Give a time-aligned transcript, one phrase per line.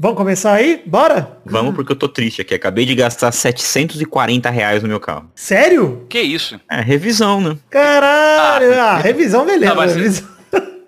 [0.00, 0.80] Vamos começar aí?
[0.86, 1.38] Bora?
[1.44, 2.54] Vamos porque eu tô triste aqui.
[2.54, 5.28] Acabei de gastar 740 reais no meu carro.
[5.34, 6.06] Sério?
[6.08, 6.60] Que isso?
[6.70, 7.56] É, revisão, né?
[7.68, 8.72] Caralho!
[8.80, 9.74] Ah, revisão beleza.
[9.74, 10.28] Não, mas- revisão.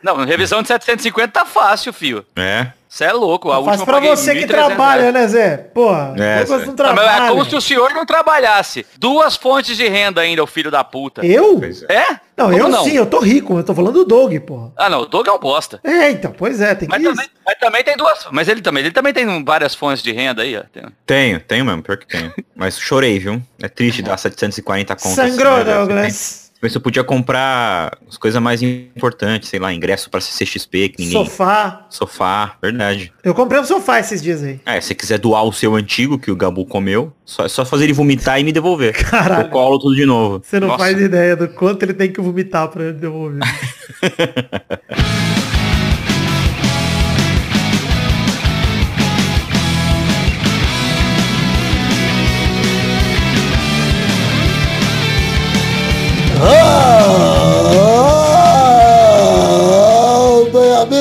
[0.02, 2.24] Não, revisão de 750 tá fácil, fio.
[2.36, 2.68] É.
[2.92, 3.52] Você é louco.
[3.52, 5.14] A Faz última pra você que 1.300 trabalha, reais.
[5.14, 5.56] né, Zé?
[5.58, 6.56] Porra, É, Zé.
[6.58, 7.24] não Não, trabalha.
[7.24, 8.84] é como se o senhor não trabalhasse.
[8.98, 11.24] Duas fontes de renda ainda, o filho da puta.
[11.24, 11.60] Eu?
[11.88, 11.94] É.
[11.94, 12.20] É?
[12.36, 14.72] Não, Como eu sim, eu tô rico, eu tô falando do Doug, porra.
[14.76, 15.78] Ah, não, o Doug é um bosta.
[15.84, 18.26] É, então, pois é, tem que Mas também, mas também tem duas.
[18.32, 20.62] Mas ele também, ele também tem várias fontes de renda aí, ó.
[21.06, 22.32] Tenho, tenho mesmo, pior que tenho.
[22.56, 23.40] Mas chorei, viu?
[23.62, 25.14] É triste dar 740 contas.
[25.14, 25.74] Sangrou, né?
[25.74, 26.49] Douglas.
[26.62, 31.24] Mas eu podia comprar as coisas mais importantes, sei lá, ingresso pra CCXP, que ninguém...
[31.24, 31.86] Sofá.
[31.88, 33.12] Sofá, verdade.
[33.24, 34.60] Eu comprei um sofá esses dias aí.
[34.66, 37.64] É, se você quiser doar o seu antigo, que o Gabu comeu, só, é só
[37.64, 38.92] fazer ele vomitar e me devolver.
[39.08, 39.46] Caralho.
[39.46, 40.42] Eu colo tudo de novo.
[40.44, 40.84] Você não Nossa.
[40.84, 43.40] faz ideia do quanto ele tem que vomitar pra ele devolver.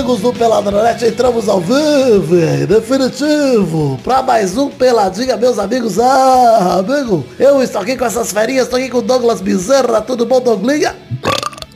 [0.10, 2.36] amigos do Peladronete, entramos ao vivo,
[2.68, 6.00] definitivo, pra mais um Peladinha, meus amigos.
[6.00, 10.26] Ah, amigo, eu estou aqui com essas ferinhas, estou aqui com o Douglas Bezerra, tudo
[10.26, 10.96] bom, Douglinha?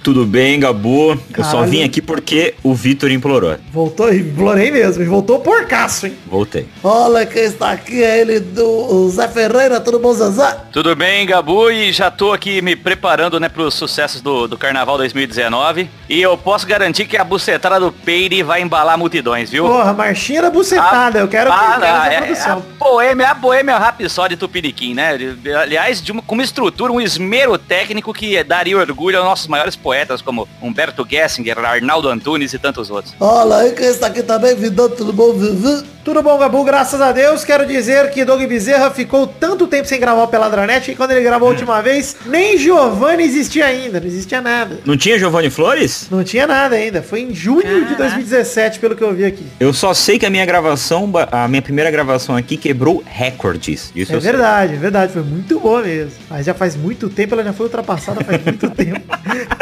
[0.04, 1.12] Tudo bem, Gabu?
[1.12, 1.72] Eu só Caralho.
[1.72, 3.56] vim aqui porque o Vitor implorou.
[3.72, 6.18] Voltou, implorei mesmo, e voltou porcaço, hein?
[6.28, 6.68] Voltei.
[6.84, 10.58] Olha quem está aqui, é ele do o Zé Ferreira, tudo bom, Zezé?
[10.74, 11.72] Tudo bem, Gabu?
[11.72, 15.90] E já tô aqui me preparando, né, pros sucessos do, do Carnaval 2019.
[16.10, 19.66] E eu posso garantir que a bucetada do Peire vai embalar multidões, viu?
[19.66, 22.22] Porra, marchinha da bucetada, eu quero que Ah, quero não, essa é, é a
[22.56, 22.64] produção.
[22.78, 25.18] boêmia, a boêmia Rhapsody Tupiniquim, né?
[25.62, 29.76] Aliás, de uma, com uma estrutura, um esmero técnico que daria orgulho aos nossos maiores
[29.78, 33.14] poetas, como Humberto Gessinger, Arnaldo Antunes e tantos outros.
[33.20, 35.93] Olha aí quem está aqui também, Vidão, tudo bom, Vivi?
[36.04, 36.66] Tudo bom, Gabu?
[36.66, 37.46] Graças a Deus.
[37.46, 41.22] Quero dizer que Doug Bezerra ficou tanto tempo sem gravar o Peladranet que quando ele
[41.24, 44.02] gravou a última vez, nem Giovanni existia ainda.
[44.02, 44.80] Não existia nada.
[44.84, 46.08] Não tinha Giovanni Flores?
[46.12, 47.02] Não tinha nada ainda.
[47.02, 49.46] Foi em junho de 2017, pelo que eu vi aqui.
[49.62, 53.90] Eu só sei que a minha gravação, a minha primeira gravação aqui quebrou recordes.
[53.96, 54.30] Isso É eu sei.
[54.32, 55.14] verdade, é verdade.
[55.14, 56.12] Foi muito boa mesmo.
[56.30, 59.00] Mas já faz muito tempo, ela já foi ultrapassada faz muito tempo.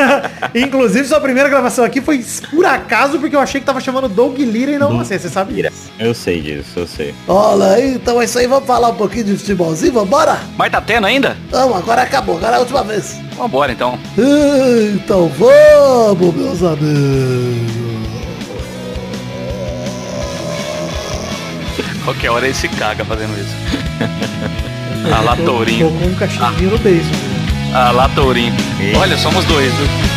[0.56, 4.40] Inclusive, sua primeira gravação aqui foi por acaso, porque eu achei que tava chamando Doug
[4.40, 5.20] Lira e não você.
[5.20, 5.91] Você sabe disso.
[6.02, 7.14] Eu sei disso, eu sei.
[7.28, 10.40] Olha aí, então é isso aí, vamos falar um pouquinho de futebolzinho, vambora?
[10.58, 11.38] Mas tá tendo ainda?
[11.52, 13.18] Não, agora acabou, agora é a última vez.
[13.38, 14.00] Vambora então.
[14.96, 17.72] Então vamos, meus amigos.
[22.04, 23.56] Qualquer hora ele se caga fazendo isso.
[25.12, 25.90] Ah lá, Tourinho.
[25.90, 27.10] Tô com um cachimbo no beijo.
[27.74, 28.54] Ah lá, Tourinho.
[29.00, 30.11] Olha, somos dois, viu?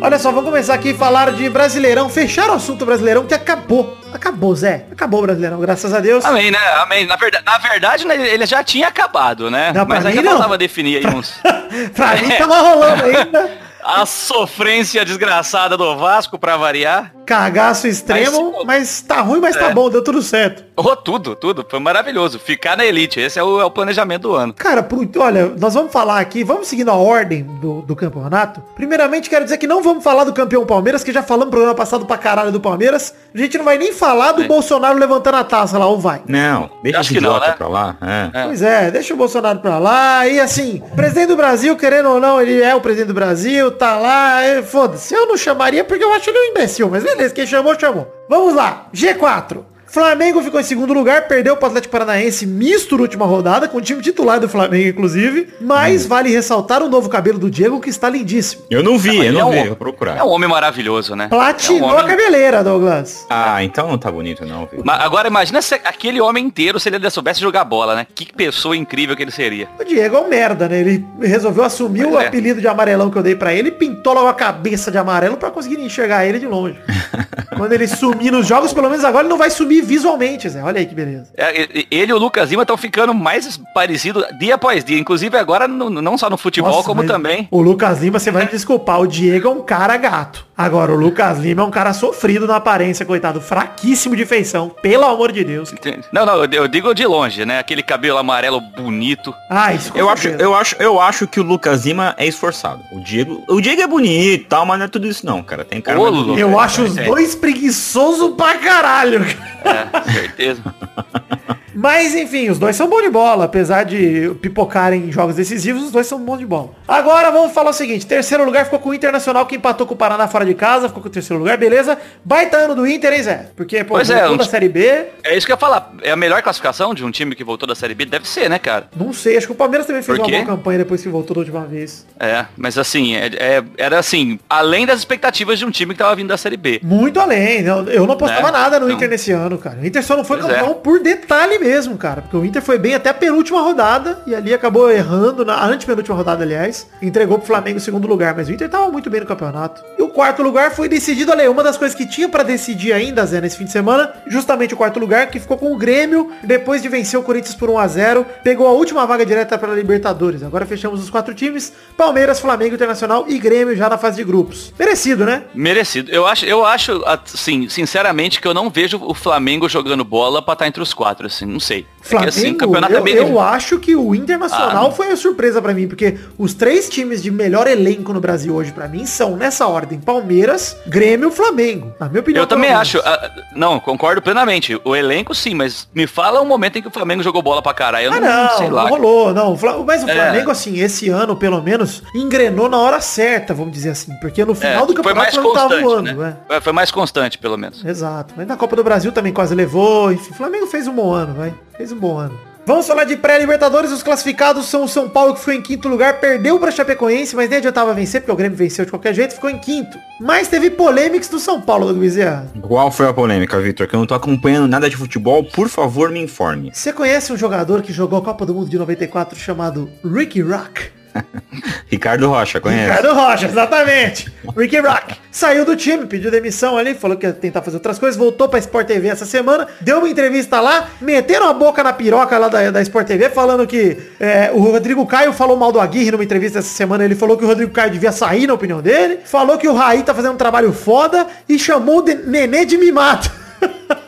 [0.00, 2.08] Olha só, vamos começar aqui a falar de Brasileirão.
[2.08, 3.98] Fechar o assunto Brasileirão que acabou.
[4.12, 4.86] Acabou, Zé.
[4.92, 6.24] Acabou o Brasileirão, graças a Deus.
[6.24, 6.58] Amém, né?
[6.80, 7.04] Amém.
[7.06, 9.72] Na verdade, na verdade né, ele já tinha acabado, né?
[9.74, 10.30] Não, Mas ainda não.
[10.32, 11.40] faltava definir aí uns...
[11.94, 13.50] pra mim tava rolando ainda.
[13.84, 17.12] A sofrência desgraçada do Vasco, pra variar.
[17.28, 19.74] Cagaço extremo, Mas- mas tá ruim, mas tá É.
[19.74, 20.64] bom, deu tudo certo.
[20.80, 21.66] Oh, tudo, tudo.
[21.68, 22.38] Foi maravilhoso.
[22.38, 23.18] Ficar na elite.
[23.18, 24.54] Esse é o, é o planejamento do ano.
[24.54, 28.62] Cara, pro- olha, nós vamos falar aqui, vamos seguindo a ordem do, do campeonato.
[28.76, 31.74] Primeiramente, quero dizer que não vamos falar do campeão Palmeiras, que já falamos no programa
[31.74, 33.12] passado pra caralho do Palmeiras.
[33.34, 34.46] A gente não vai nem falar do É.
[34.46, 36.22] Bolsonaro levantando a taça lá, ou vai?
[36.28, 37.54] Não, deixa Acho que não, idiota né?
[37.58, 37.96] pra lá.
[38.00, 38.30] É.
[38.40, 38.44] É.
[38.44, 40.28] Pois é, deixa o Bolsonaro pra lá.
[40.28, 43.98] E assim, presidente do Brasil, querendo ou não, ele é o presidente do Brasil, tá
[43.98, 44.42] lá.
[44.44, 47.78] é, Foda-se, eu não chamaria porque eu acho ele um imbecil, mas beleza, quem chamou,
[47.78, 48.06] chamou.
[48.28, 49.64] Vamos lá, G4.
[49.90, 53.78] Flamengo ficou em segundo lugar, perdeu para o Atlético Paranaense misto na última rodada, com
[53.78, 55.48] o time titular do Flamengo, inclusive.
[55.60, 58.64] Mas vale ressaltar o novo cabelo do Diego, que está lindíssimo.
[58.70, 60.16] Eu não vi, eu Ele não é um- vi, vou procurar.
[60.18, 61.28] É um homem maravilhoso, né?
[61.28, 63.26] Platinou É um a homem- cabeleira, Douglas.
[63.30, 64.82] Ah, então não tá bonito não, viu?
[64.84, 68.06] Ma- Agora imagina se aquele homem inteiro, se ele ainda soubesse jogar bola, né?
[68.14, 69.68] Que pessoa incrível que ele seria.
[69.80, 70.80] O Diego é um merda, né?
[70.80, 72.26] Ele resolveu assumir Pois o é.
[72.26, 75.36] apelido de amarelão que eu dei pra ele e pintou logo a cabeça de amarelo
[75.38, 76.78] pra conseguir enxergar ele de longe.
[77.56, 80.62] Quando ele sumir nos jogos, pelo menos agora ele não vai sumir visualmente, Zé.
[80.62, 81.32] Olha aí que beleza.
[81.36, 84.98] É, Ele e o Lucas Lima estão ficando mais parecidos dia após dia.
[84.98, 87.48] Inclusive agora, no- não só no futebol, Nossa, como também.
[87.50, 90.46] O Lucas Lima, você vai me desculpar, o Diego é um cara gato.
[90.56, 93.40] Agora, o Lucas Lima é um cara sofrido na aparência, coitado.
[93.40, 95.72] Fraquíssimo de feição, pelo amor de Deus.
[96.12, 97.60] Não, não, eu, digo de longe, né?
[97.60, 99.32] Aquele cabelo amarelo bonito.
[99.48, 102.82] Ah, isso Eu acho, eu, acho, eu acho que o Lucas Lima é esforçado.
[102.92, 105.64] O Diego, o Diego é bonito e tal, mas não é tudo isso não, cara.
[105.64, 106.36] Tem cara Ô.
[106.36, 107.04] Eu acho os É.
[107.04, 109.24] dois preguiçosos pra caralho.
[109.68, 110.62] É, certeza.
[111.80, 113.44] Mas, enfim, os dois são bons de bola.
[113.44, 116.70] Apesar de pipocarem em jogos decisivos, os dois são bons de bola.
[116.88, 118.04] Agora vamos falar o seguinte.
[118.04, 120.88] Terceiro lugar ficou com o Internacional, que empatou com o Paraná fora de casa.
[120.88, 121.96] Ficou com o terceiro lugar, beleza.
[122.24, 123.50] Baita ano do Inter, hein, Zé?
[123.54, 125.04] Porque, pô, Pois é, voltou um da Série B.
[125.22, 125.92] É isso que eu ia falar.
[126.02, 128.06] É a melhor classificação de um time que voltou da Série B?
[128.06, 128.88] Deve ser, né, cara?
[128.96, 131.40] Não sei, acho que o Palmeiras também fez uma boa campanha depois que voltou da
[131.42, 132.04] última vez.
[132.18, 136.16] É, mas assim, é- é- era assim, além das expectativas de um time que tava
[136.16, 136.80] vindo da Série B.
[136.82, 137.60] Muito além.
[137.64, 138.58] Eu, eu não apostava Né?
[138.58, 139.78] nada no Então- Inter nesse ano, cara.
[139.80, 140.74] O Inter só não foi Pois campeão é.
[140.74, 142.22] por detalhe mesmo, cara.
[142.22, 146.16] Porque o Inter foi bem até a penúltima rodada e ali acabou errando, na antepenúltima
[146.16, 146.88] rodada, aliás.
[147.00, 148.34] Entregou pro Flamengo o segundo lugar.
[148.34, 149.82] Mas o Inter tava muito bem no campeonato.
[149.98, 153.24] E o quarto lugar foi decidido, aí, uma das coisas que tinha pra decidir ainda,
[153.26, 156.82] Zé, nesse fim de semana, justamente o quarto lugar, que ficou com o Grêmio, depois
[156.82, 160.42] de vencer o Corinthians por 1 a 0 pegou a última vaga direta para Libertadores.
[160.42, 164.72] Agora fechamos os quatro times, Palmeiras, Flamengo, Internacional e Grêmio já na fase de grupos.
[164.78, 165.44] Merecido, né?
[165.54, 166.10] Merecido.
[166.10, 170.54] Eu acho, eu acho, assim, sinceramente, que eu não vejo o Flamengo jogando bola pra
[170.54, 171.86] estar entre os quatro, assim, não sei.
[172.00, 173.14] É Flamengo, que, assim, o campeonato eu, é bem...
[173.16, 174.90] eu acho que o Internacional Ah.
[174.92, 178.72] foi a surpresa pra mim, porque os três times de melhor elenco no Brasil hoje
[178.72, 181.92] pra mim são nessa ordem: Palmeiras, Grêmio, Flamengo.
[182.00, 182.42] Na minha opinião.
[182.42, 182.98] Eu também pelo acho.
[182.98, 183.12] menos.
[183.12, 184.80] ah, não, concordo plenamente.
[184.84, 187.74] O elenco sim, mas me fala um momento em que o Flamengo jogou bola pra
[187.74, 188.06] caralho.
[188.06, 188.88] Eu Ah, não, não, sei não lá.
[188.88, 189.52] rolou, não.
[189.52, 190.14] O Fla- Mas o É.
[190.14, 194.12] Flamengo, assim, esse ano, pelo menos, engrenou na hora certa, vamos dizer assim.
[194.20, 196.36] Porque no É, final do foi campeonato mais o Flamengo tava voando, né?
[196.48, 196.56] né?
[196.56, 197.84] É, Foi mais constante, pelo menos.
[197.84, 198.34] Exato.
[198.36, 200.12] Mas na Copa do Brasil também quase levou.
[200.12, 201.54] Enfim, o Flamengo fez um bom ano, vai.
[201.76, 202.38] Fez um bom ano.
[202.68, 203.90] Vamos falar de pré-libertadores.
[203.90, 206.20] Os classificados são o São Paulo, que ficou em quinto lugar.
[206.20, 209.32] Perdeu para Chapecoense, mas nem adiantava vencer, porque o Grêmio venceu de qualquer jeito.
[209.32, 209.96] Ficou em quinto.
[210.20, 212.46] Mas teve polêmicas do São Paulo, Douglas Bezerra.
[212.60, 213.88] Qual foi a polêmica, Vitor?
[213.88, 216.70] Que eu não tô acompanhando nada de futebol, por favor, me informe.
[216.74, 220.97] Você conhece um jogador que jogou a Copa do Mundo de 94 chamado Ricky Rock?
[221.90, 222.90] Ricardo Rocha, conhece?
[222.90, 224.32] Ricardo Rocha, exatamente.
[224.56, 225.16] Ricky Rock.
[225.30, 228.58] Saiu do time, pediu demissão ali, falou que ia tentar fazer outras coisas, voltou pra
[228.58, 232.70] Sport TV essa semana, deu uma entrevista lá, meteram a boca na piroca lá da,
[232.70, 236.58] da Sport TV, falando que é, o Rodrigo Caio falou mal do Aguirre numa entrevista
[236.58, 239.68] essa semana, ele falou que o Rodrigo Caio devia sair, na opinião dele, falou que
[239.68, 243.30] o Raí tá fazendo um trabalho foda e chamou de Nenê de mimado.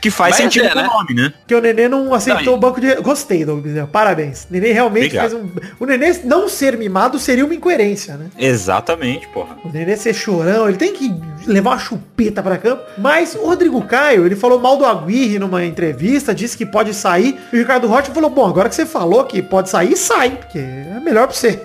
[0.00, 0.88] Que faz Mas sentido é, com o né?
[0.88, 1.32] nome, né?
[1.46, 2.94] Que o Nenê não aceitou Não, o banco de...
[2.96, 3.64] Gostei, Douglas.
[3.64, 4.46] Bezerra, Parabéns.
[4.50, 5.30] Nenê realmente Obrigado.
[5.30, 5.48] fez um...
[5.78, 8.26] O Nenê não ser mimado seria uma incoerência, né?
[8.38, 9.56] Exatamente, porra.
[9.64, 11.14] O Nenê ser chorão, ele tem que
[11.46, 12.82] levar uma chupeta pra campo.
[12.98, 17.38] Mas o Rodrigo Caio, ele falou mal do Aguirre numa entrevista, disse que pode sair.
[17.52, 20.58] E o Ricardo Rocha falou, bom, agora que você falou que pode sair, sai, porque
[20.58, 21.60] é melhor pra você.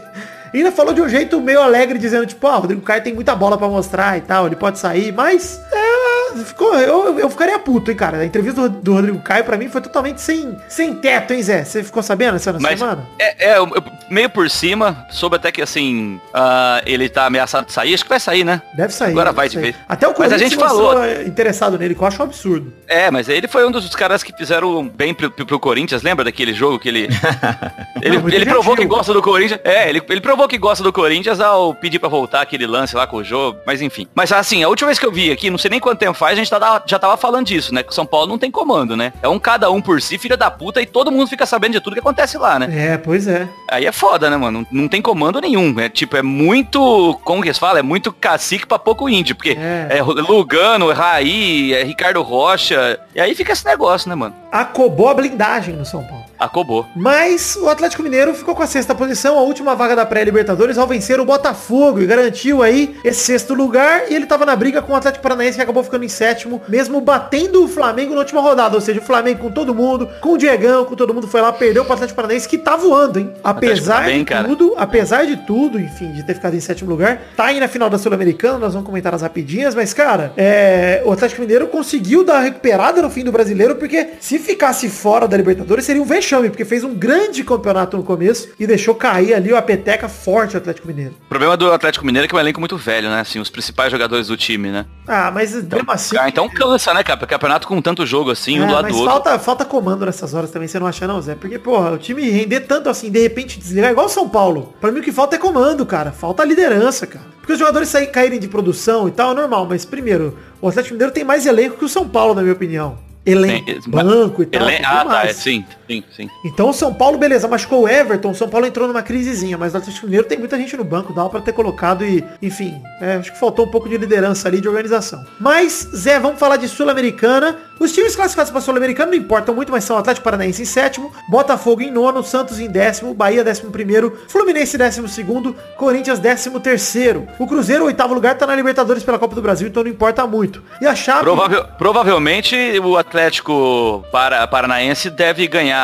[0.53, 3.13] E ainda falou de um jeito meio alegre, dizendo, tipo, ah, o Rodrigo Caio tem
[3.13, 5.96] muita bola pra mostrar e tal, ele pode sair, mas é,
[6.45, 8.17] ficou, eu, eu ficaria puto, hein, cara.
[8.17, 11.63] A entrevista do, do Rodrigo Caio, pra mim, foi totalmente sem, sem teto, hein, Zé?
[11.63, 13.05] Você ficou sabendo essa Mas semana?
[13.19, 17.65] é, é, eu- eu- meio por cima, soube até que assim, ah, ele tá ameaçado
[17.67, 18.61] de sair, acho que vai sair, né?
[18.75, 19.11] Deve sair.
[19.11, 19.63] Agora vai de sair.
[19.63, 19.75] vez.
[19.87, 21.03] Até o Mas a gente falou.
[21.03, 22.73] é, interessado nele, que eu acho um absurdo.
[22.87, 26.53] É, mas ele foi um dos caras que fizeram bem pro, pro- Corinthians, lembra daquele
[26.53, 27.07] jogo que ele.
[28.01, 29.59] ele, muito ele provou que gosta do Corinthians.
[29.63, 33.05] É, ele, ele provou que gosta do Corinthians ao pedir pra voltar aquele lance lá
[33.07, 34.07] com o jogo, mas enfim.
[34.15, 36.33] Mas assim, a última vez que eu vi aqui, não sei nem quanto tempo faz,
[36.33, 37.83] a gente tá- já tava falando disso, né?
[37.83, 39.13] Que o São Paulo não tem comando, né?
[39.21, 41.79] É um cada um por si, filha da puta, e todo mundo fica sabendo de
[41.81, 42.67] tudo que acontece lá, né?
[42.93, 43.47] É, pois é.
[43.69, 44.65] Aí é foda, né, mano?
[44.71, 45.79] Não, não tem comando nenhum.
[45.79, 47.17] É tipo, é muito.
[47.23, 47.79] Como que se fala?
[47.79, 49.35] É muito cacique pra pouco índio.
[49.35, 49.97] Porque É.
[49.99, 52.99] é, Lugano, Raí, é Ricardo Rocha.
[53.15, 54.35] E aí fica esse negócio, né, mano?
[54.51, 56.25] Acobou a blindagem no São Paulo.
[56.39, 56.85] Acabou.
[56.95, 60.87] Mas o Atlético Mineiro ficou com a sexta posição, a última vaga da pré-Libertadores, ao
[60.87, 64.09] vencer o Botafogo e garantiu aí esse sexto lugar.
[64.09, 67.01] E ele tava na briga com o Atlético Paranaense que acabou ficando em sétimo, mesmo
[67.01, 68.75] batendo o Flamengo na última rodada.
[68.75, 71.51] Ou seja, o Flamengo com todo mundo, com o Diegão, com todo mundo foi lá,
[71.51, 73.33] perdeu pro Atlético Paranaense que tá voando, hein?
[73.43, 74.47] Apesar tá bem, de cara.
[74.47, 77.89] tudo, apesar de tudo, enfim, de ter ficado em sétimo lugar, tá aí na final
[77.89, 82.39] da Sul-Americana, nós vamos comentar as rapidinhas, mas cara, é, o Atlético Mineiro conseguiu dar
[82.39, 86.65] recuperada no fim do brasileiro, porque se ficasse fora da Libertadores seria um vexame, porque
[86.65, 90.87] fez um grande campeonato no começo e deixou cair ali a peteca forte o Atlético
[90.87, 91.13] Mineiro.
[91.25, 93.19] O problema do Atlético Mineiro é que é um elenco muito velho, né?
[93.21, 94.85] Assim, os principais jogadores do time, né?
[95.07, 96.17] Ah, mas mesmo assim.
[96.17, 97.17] Ah, então cansa, né, cara?
[97.17, 99.13] Porque campeonato com tanto jogo assim, um É, do lado mas do outro.
[99.13, 101.35] falta, falta comando nessas horas também, você não acha não, Zé?
[101.35, 104.73] Porque, porra, o time render tanto assim, de repente desligar, igual o São Paulo.
[104.81, 106.11] Pra mim o que falta é comando, cara.
[106.11, 107.25] Falta liderança, cara.
[107.39, 110.95] Porque os jogadores saírem, caírem de produção e tal é normal, mas primeiro, o Atlético
[110.95, 112.97] Mineiro tem mais elenco que o São Paulo, na minha opinião.
[113.25, 114.61] Elenco, Tem- banco e tal.
[114.63, 115.65] Elen- Ah, tá, é, sim.
[115.87, 116.29] Sim, sim.
[116.45, 119.73] Então o São Paulo, beleza, machucou o Everton, o São Paulo entrou numa crisezinha, mas
[119.73, 123.15] o Atlético Mineiro tem muita gente no banco, dá pra ter colocado e, enfim, é,
[123.15, 125.23] acho que faltou um pouco de liderança ali, de organização.
[125.39, 127.57] Mas, Zé, vamos falar de Sul-Americana.
[127.79, 131.81] Os times classificados para Sul-Americana não importam muito, mas são Atlético Paranaense em sétimo, Botafogo
[131.81, 137.27] em nono, Santos em décimo, Bahia décimo primeiro, Fluminense décimo segundo, Corinthians décimo terceiro.
[137.37, 140.63] O Cruzeiro, oitavo lugar, tá na Libertadores pela Copa do Brasil, então não importa muito.
[140.81, 141.21] E a Chape...
[141.21, 145.76] Provável- provavelmente o Atlético para, Paranaense deve ganhar,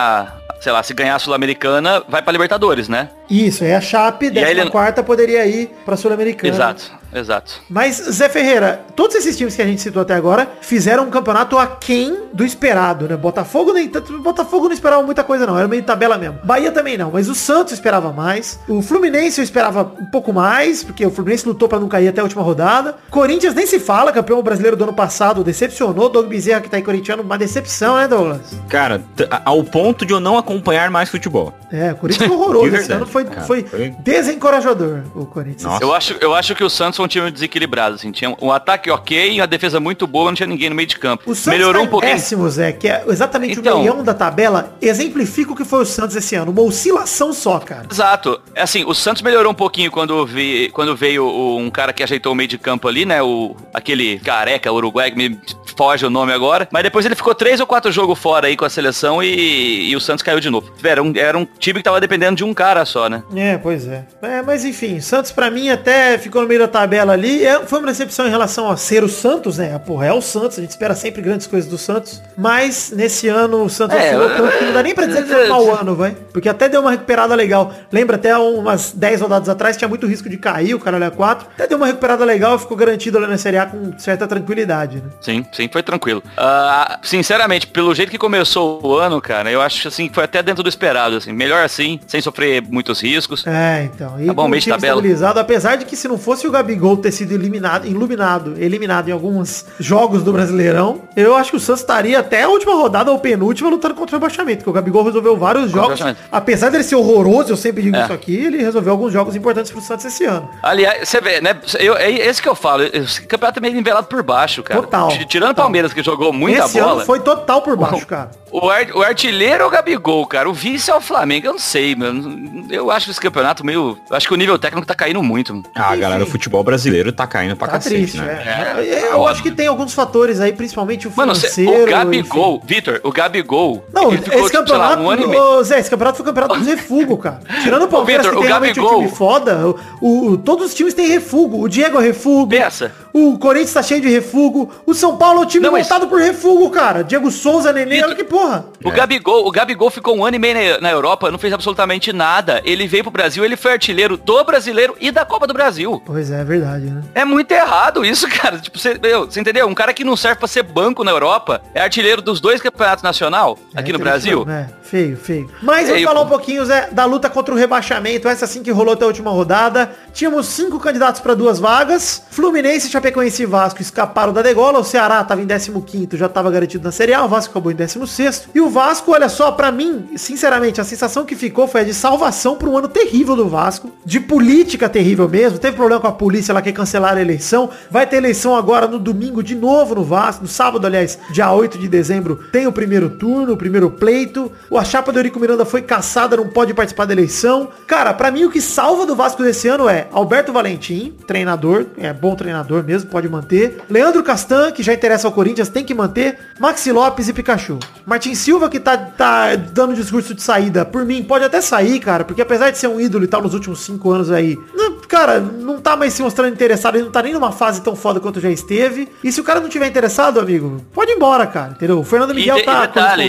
[0.59, 3.09] sei lá, se ganhar a Sul-Americana, vai pra Libertadores, né?
[3.29, 6.53] Isso, é a Chape, décima ele- quarta, poderia ir pra Sul-Americana.
[6.53, 7.53] Exato, exato.
[7.69, 11.57] Mas, Zé Ferreira, todos esses times que a gente citou até agora fizeram um campeonato
[11.57, 13.15] aquém do esperado, né?
[13.15, 14.17] Botafogo nem tanto.
[14.19, 15.57] Botafogo não esperava muita coisa, não.
[15.57, 16.39] Era meio tabela mesmo.
[16.43, 18.59] Bahia também não, mas o Santos esperava mais.
[18.67, 22.21] O Fluminense eu esperava um pouco mais, porque o Fluminense lutou pra não cair até
[22.21, 22.95] a última rodada.
[23.09, 26.09] Corinthians nem se fala, campeão brasileiro do ano passado, decepcionou.
[26.09, 28.41] Doug Bezerra, que tá aí corintiano, uma decepção, né, Douglas?
[28.69, 29.01] Cara,
[29.45, 31.53] ao ponto de eu não acompanhar mais futebol.
[31.71, 32.75] É, o Corinthians foi horroroso.
[32.75, 33.41] Esse ano foi, cara.
[33.41, 35.63] foi Foi- desencorajador, o Corinthians.
[35.63, 35.83] Nossa.
[35.83, 38.11] Eu acho, eu acho que o Santos foi um time desequilibrado, assim.
[38.11, 41.23] Tinha um ataque ok, a defesa muito boa, não tinha ninguém no meio de campo.
[41.29, 42.13] O Santos Melhorou tá um pouquinho.
[42.13, 43.77] décimo, Zé, que é exatamente Então.
[43.77, 46.51] o meião da tabela, exemplifica o que foi o Santos esse ano.
[46.51, 47.85] Uma oscilação só, cara.
[47.91, 48.41] Exato.
[48.55, 52.31] É assim, o Santos melhorou um pouquinho quando, vi, quando veio um cara que ajeitou
[52.31, 53.21] o meio de campo ali, né?
[53.21, 55.39] O, aquele careca uruguai que me
[55.75, 56.67] foge o nome agora.
[56.71, 59.95] Mas depois ele ficou três ou quatro jogos fora aí com a seleção e, e
[59.95, 60.71] o Santos caiu de novo.
[60.83, 63.23] Era um, era um time que tava dependendo de um cara só, né?
[63.35, 64.05] É, pois é.
[64.21, 67.45] É, mas enfim, Santos pra mim até ficou no meio da tabela ali.
[67.45, 69.77] É, foi uma decepção em relação a ser o Santos, né?
[69.79, 72.21] Porra, é o Santos, a gente espera sempre grandes coisas do Santos.
[72.37, 75.29] Mas nesse ano o Santos É, oscilou tanto que não dá nem pra dizer que
[75.29, 76.15] foi um mau ano, vai.
[76.31, 77.73] Porque até deu uma recuperada legal.
[77.91, 81.47] Lembra, até umas 10 rodadas atrás tinha muito risco de cair, o caralho é 4.
[81.53, 84.97] Até deu uma recuperada legal e ficou garantido ali na Série A com certa tranquilidade,
[84.97, 85.03] né?
[85.21, 86.23] Sim, sim, foi tranquilo.
[86.37, 90.41] Ah, sinceramente, pelo jeito que começou o ano, cara, eu acho assim que foi até
[90.43, 91.31] dentro do esperado, assim.
[91.31, 93.45] Melhor assim, sem sofrer muitos riscos.
[93.47, 94.19] É, então.
[94.19, 94.93] E Tá bom, meio de tabela.
[94.99, 99.11] estabilizado, apesar de que se não fosse o Gabigol ter sido eliminado, iluminado, eliminado em
[99.11, 103.19] alguns jogos do Brasileirão, eu acho que o Santos estaria até a última rodada ou
[103.19, 105.99] penúltima lutando contra o rebaixamento, porque o Gabigol resolveu vários jogos.
[106.31, 108.03] Apesar dele ser horroroso, eu sempre digo É.
[108.03, 110.49] isso aqui, ele resolveu alguns jogos importantes pro Santos esse ano.
[110.61, 111.55] Aliás, você vê, né?
[111.79, 112.83] Eu, é esse que eu falo.
[112.83, 114.81] Esse campeonato é meio nivelado por baixo, cara.
[114.81, 115.55] Total, T- Tirando o.
[115.55, 116.93] Palmeiras, que jogou muita esse bola.
[116.93, 118.31] ano foi total por baixo, cara.
[118.51, 120.49] O, ar- o artilheiro é o Gabigol, cara.
[120.49, 121.47] O vice é o Flamengo.
[121.47, 122.65] Eu não sei, mano.
[122.69, 123.97] Eu acho esse campeonato meio.
[124.09, 125.63] Eu acho que o nível técnico tá caindo muito.
[125.75, 128.75] Ah, galera, o futebol brasileiro tá caindo pra Tá cacete, triste, né?
[128.77, 129.13] é.
[129.13, 131.83] Eu acho que tem alguns fatores aí, principalmente o Mano, cê- financeiro.
[131.83, 132.61] o Gabigol.
[132.65, 133.85] Vitor, o Gabigol.
[133.93, 136.23] Não, ele ficou, esse tipo, sei lá, campeonato, um ano e Zé, esse campeonato foi
[136.23, 137.39] o campeonato dos refugos, cara.
[137.63, 139.67] Tirando o Palmeiras, Vitor, que tem o realmente um Gabigol- time foda,
[140.01, 141.61] o, o- todos os times têm refugo.
[141.63, 142.47] O Diego é refugo.
[142.49, 142.91] Peça.
[143.13, 144.71] O Corinthians tá cheio de refugo.
[144.87, 147.03] O São Paulo é o time Não, mas- montado por refugo, cara.
[147.03, 148.65] Diego Souza, Nenê, olha que porra.
[148.83, 152.59] O Gabigol, o Gabigol ficou um ano e meio na, Europa, não fez absolutamente nada.
[152.65, 156.01] Ele veio pro Brasil, ele foi artilheiro do brasileiro e da Copa do Brasil.
[156.05, 157.03] Pois é, é verdade, né?
[157.13, 158.57] É muito errado isso, cara.
[158.57, 159.67] Tipo, você, meu, você entendeu?
[159.67, 163.03] Um cara que não serve pra ser banco na Europa é artilheiro dos dois campeonatos
[163.03, 164.45] nacional aqui É, no tem Brasil.
[164.49, 165.49] É, feio, feio.
[165.59, 168.93] Mas vamos falar um pouquinho, Zé, da luta contra o rebaixamento, essa sim que rolou
[168.93, 169.91] até a última rodada.
[170.13, 172.21] Tínhamos cinco candidatos para duas vagas.
[172.29, 174.77] Fluminense, Chapecoense e Vasco escaparam da degola.
[174.77, 177.25] O Ceará tava em 15º, já tava garantido na Série A.
[177.25, 178.49] O Vasco acabou em 16º.
[178.53, 181.93] E o Vasco, olha só, pra mim, sinceramente, a sensação que ficou foi a de
[181.95, 183.91] salvação por um ano terrível do Vasco.
[184.05, 185.57] De política terrível mesmo.
[185.57, 187.71] Teve problema com a polícia lá que cancelaram a eleição.
[187.89, 190.43] Vai ter eleição agora no domingo de novo no Vasco.
[190.43, 194.51] No sábado, aliás, dia 8 de dezembro, tem o primeiro turno, o primeiro pleito.
[194.69, 197.69] O a chapa do Eurico Miranda foi caçada, não pode participar da eleição.
[197.87, 202.11] Cara, pra mim o que salva do Vasco desse ano é Alberto Valentim, treinador, é
[202.11, 203.77] bom treinador mesmo, pode manter.
[203.89, 206.37] Leandro Castan, que já interessa ao Corinthians, tem que manter.
[206.59, 207.79] Maxi Lopes e Pikachu.
[208.05, 212.25] Martin Silva, que tá, tá dando discurso de saída, por mim, pode até sair, cara,
[212.25, 215.39] porque apesar de ser um ídolo e tal nos últimos cinco anos aí, não- cara,
[215.39, 218.41] não tá mais se mostrando interessado, ele não tá nem numa fase tão foda quanto
[218.41, 219.07] já esteve.
[219.23, 221.99] E se o cara não tiver interessado, amigo, pode ir embora, cara, entendeu?
[221.99, 223.23] O Fernando Miguel E tá e detalhe.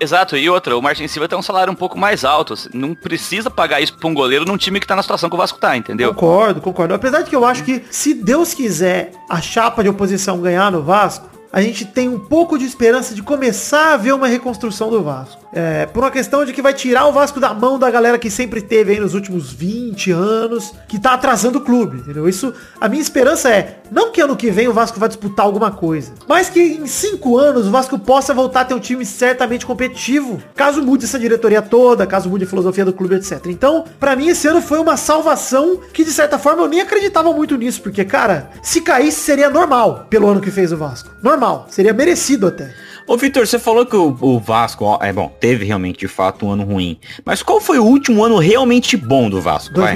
[0.00, 2.52] Exato, e outra, o Martin Silva tem um salário um pouco mais alto.
[2.52, 5.34] assim, Não precisa pagar isso pra um goleiro num time que tá na situação que
[5.34, 6.14] o Vasco tá, entendeu?
[6.14, 6.94] Concordo, concordo.
[6.94, 10.82] Apesar de que eu acho que se Deus quiser a chapa de oposição ganhar no
[10.84, 15.02] Vasco, a gente tem um pouco de esperança de começar a ver uma reconstrução do
[15.02, 15.45] Vasco.
[15.56, 18.28] É, por uma questão de que vai tirar o Vasco da mão da galera que
[18.28, 22.28] sempre teve aí nos últimos 20 anos, que tá atrasando o clube, entendeu?
[22.28, 25.70] Isso, a minha esperança é, não que ano que vem o Vasco vai disputar alguma
[25.70, 29.64] coisa, mas que em cinco anos o Vasco possa voltar a ter um time certamente
[29.64, 33.46] competitivo, caso mude essa diretoria toda, caso mude a filosofia do clube, etc.
[33.46, 37.32] Então, pra mim esse ano foi uma salvação que de certa forma eu nem acreditava
[37.32, 41.08] muito nisso, porque cara, se caísse seria normal pelo ano que fez o Vasco.
[41.22, 42.74] Normal, seria merecido até.
[43.06, 46.50] Ô, Vitor, você falou que o, o Vasco, é bom, teve realmente de fato um
[46.50, 46.98] ano ruim.
[47.24, 49.74] Mas qual foi o último ano realmente bom do Vasco?
[49.80, 49.94] Vai.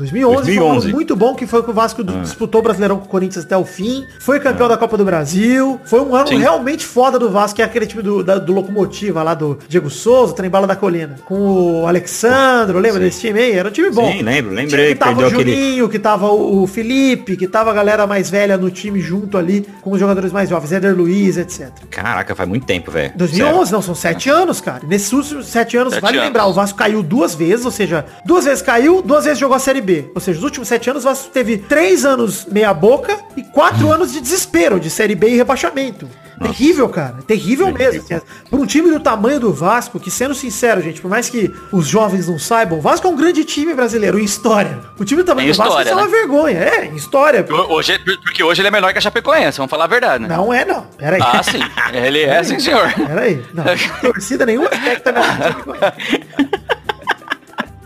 [0.00, 0.34] 2011.
[0.36, 0.58] 2011, 2011.
[0.58, 2.20] foi um ano muito bom, que foi que o Vasco Ah.
[2.22, 4.04] disputou o Brasileirão com o Corinthians até o fim.
[4.18, 5.80] Foi campeão da Copa do Brasil.
[5.84, 6.38] Foi um ano Sim.
[6.38, 9.90] realmente foda do Vasco, que é aquele time do, da- do Locomotiva lá, do Diego
[9.90, 11.16] Souza, Trembala da Colina.
[11.24, 13.52] Com o Alexandro, lembra desse time aí?
[13.52, 14.10] Era um time bom.
[14.12, 15.54] Sim, lembro, lembrei que que tava o perdeu aquele...
[15.56, 19.66] Juninho, que tava o Felipe, que tava a galera mais velha no time junto ali,
[19.80, 21.68] com os jogadores mais jovens, Éder Luiz, etc.
[21.90, 23.12] Caraca, faz muito tempo, velho.
[23.16, 24.80] 2011, não, são sete anos, cara.
[24.86, 26.28] Nesses últimos sete anos, Sete vale anos.
[26.28, 29.58] lembrar, o Vasco caiu duas vezes, ou seja, duas vezes caiu, duas vezes jogou a
[29.60, 29.89] Série B.
[30.14, 33.90] Ou seja, os últimos sete anos, o Vasco teve três anos meia boca e quatro
[33.92, 36.08] anos de desespero, de Série B e rebaixamento.
[36.42, 37.16] Terrível, cara.
[37.26, 38.02] Terrível mesmo.
[38.02, 41.52] assim, Por um time do tamanho do Vasco, que sendo sincero, gente, por mais que
[41.70, 44.78] os jovens não saibam, o Vasco é um grande time brasileiro em história.
[44.98, 46.16] O time do tamanho Em do Vasco história, isso é uma né?
[46.18, 46.58] vergonha.
[46.58, 47.46] É, em história.
[47.68, 50.34] Hoje, porque hoje ele é menor que a Chapecoense, vamos falar a verdade, né?
[50.34, 50.82] Não é, não.
[50.96, 51.22] Pera aí.
[51.22, 51.60] Ah, sim.
[51.92, 52.90] Ele é, sim, senhor.
[52.94, 53.44] Pera aí.
[53.52, 53.64] Não,
[54.00, 56.48] torcida nenhuma time.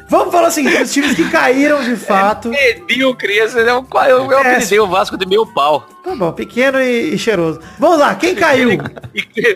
[0.08, 2.50] Vamos falar o seguinte, os times que caíram de fato.
[2.50, 5.86] Medíocre, eu, eu, eu, eu apelidei o Vasco de meu pau.
[6.04, 7.60] Tá bom, pequeno e, e cheiroso.
[7.78, 8.68] Vamos lá, quem caiu?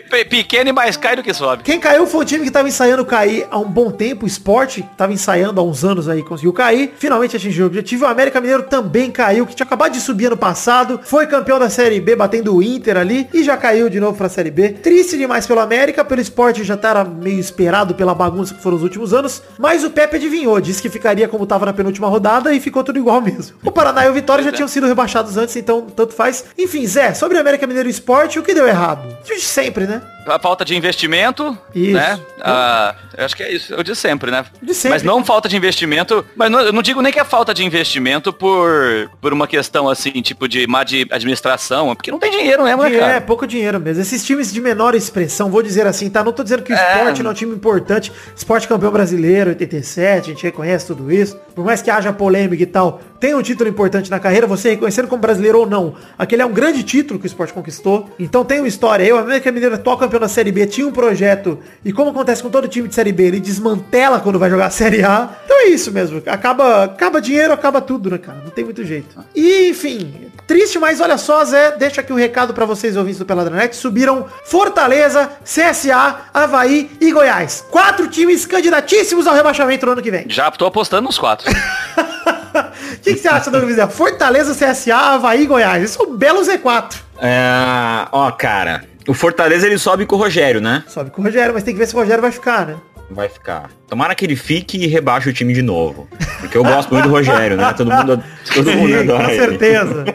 [0.09, 1.61] Pe- Pequeno e mais cai do que sobe.
[1.61, 4.75] Quem caiu foi o time que tava ensaiando cair há um bom tempo, o Sport,
[4.77, 6.93] que tava ensaiando há uns anos aí, conseguiu cair.
[6.97, 8.05] Finalmente atingiu o objetivo.
[8.05, 10.99] O América Mineiro também caiu, que tinha acabado de subir ano passado.
[11.03, 13.29] Foi campeão da Série B, batendo o Inter ali.
[13.31, 14.69] E já caiu de novo pra Série B.
[14.69, 18.83] Triste demais pelo América, pelo Sport já tava meio esperado pela bagunça que foram os
[18.83, 19.43] últimos anos.
[19.59, 22.97] Mas o Pepe adivinhou, disse que ficaria como tava na penúltima rodada e ficou tudo
[22.97, 23.55] igual mesmo.
[23.63, 26.38] O Paraná e o Vitória já tinham sido rebaixados antes, então tanto faz.
[26.57, 29.17] Enfim, Zé, sobre o América Mineiro e Sport, o que deu errado?
[29.23, 30.01] De sempre, né?
[30.29, 31.93] A falta de investimento, Isso.
[31.93, 32.19] né?
[32.41, 34.45] Ah, eu acho que é isso, eu de sempre, né?
[34.61, 34.91] De sempre.
[34.95, 37.65] Mas não falta de investimento, mas não- eu não digo nem que é falta de
[37.65, 42.63] investimento por, por uma questão assim, tipo de má de administração, porque não tem dinheiro
[42.63, 43.21] mesmo, né, Dinheiro, é, cara?
[43.21, 44.01] pouco dinheiro mesmo.
[44.01, 46.23] Esses times de menor expressão, vou dizer assim, tá?
[46.23, 46.95] Não tô dizendo que o É.
[46.97, 48.11] esporte não é um time importante.
[48.35, 51.37] Esporte campeão brasileiro, 87, a gente reconhece tudo isso.
[51.55, 55.07] Por mais que haja polêmica e tal, tem um título importante na carreira, você reconhecendo
[55.07, 55.95] como brasileiro ou não.
[56.17, 58.09] Aquele é um grande título que o esporte conquistou.
[58.17, 59.03] Então tem uma história.
[59.03, 61.59] Eu, a América Mineiro, atual campeão da Série B, tinha um projeto.
[61.83, 64.69] E como acontece com todo time de Série B, ele desmantela quando vai jogar a
[64.69, 65.29] Série A.
[65.45, 66.21] Então é isso mesmo.
[66.25, 68.39] Acaba, acaba dinheiro, acaba tudo, né, cara?
[68.43, 69.17] Não tem muito jeito.
[69.35, 73.25] E, enfim, triste, mas olha só, Zé, deixa aqui um recado pra vocês ouvintes do
[73.25, 73.75] Peladranet.
[73.75, 77.65] Subiram Fortaleza, CSA, Havaí e Goiás.
[77.69, 80.25] Quatro times candidatíssimos ao rebaixamento no ano que vem.
[80.27, 81.49] Já tô apostando nos quatro.
[82.51, 83.93] O que, que você acha, Douglas?
[83.93, 85.83] Fortaleza, CSA, Havaí e Goiás.
[85.83, 86.95] Isso é um belo Z4.
[87.21, 90.83] É, ó, cara, o Fortaleza ele sobe com o Rogério, né?
[90.87, 92.77] Sobe com o Rogério, mas tem que ver se o Rogério vai ficar, né?
[93.09, 93.69] Vai ficar.
[93.89, 96.07] Tomara que ele fique e rebaixe o time de novo.
[96.39, 97.73] Porque eu gosto muito do Rogério, né?
[97.75, 98.23] Todo mundo,
[98.53, 99.39] todo mundo adora com ele.
[99.39, 100.05] certeza.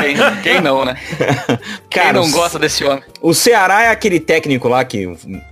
[0.00, 0.94] Quem, quem não, né?
[1.90, 3.02] Quem Cara, não os- gosta desse homem?
[3.22, 5.06] O Ceará é aquele técnico lá que.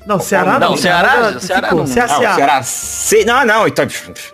[0.07, 0.71] Não, Ceará não.
[0.71, 1.85] Não, Ceará- Ceará ficou.
[1.87, 1.95] não.
[1.95, 2.07] CSA.
[2.07, 2.63] Não, o Ceará.
[2.63, 3.25] Ce...
[3.25, 3.87] Não, não, então,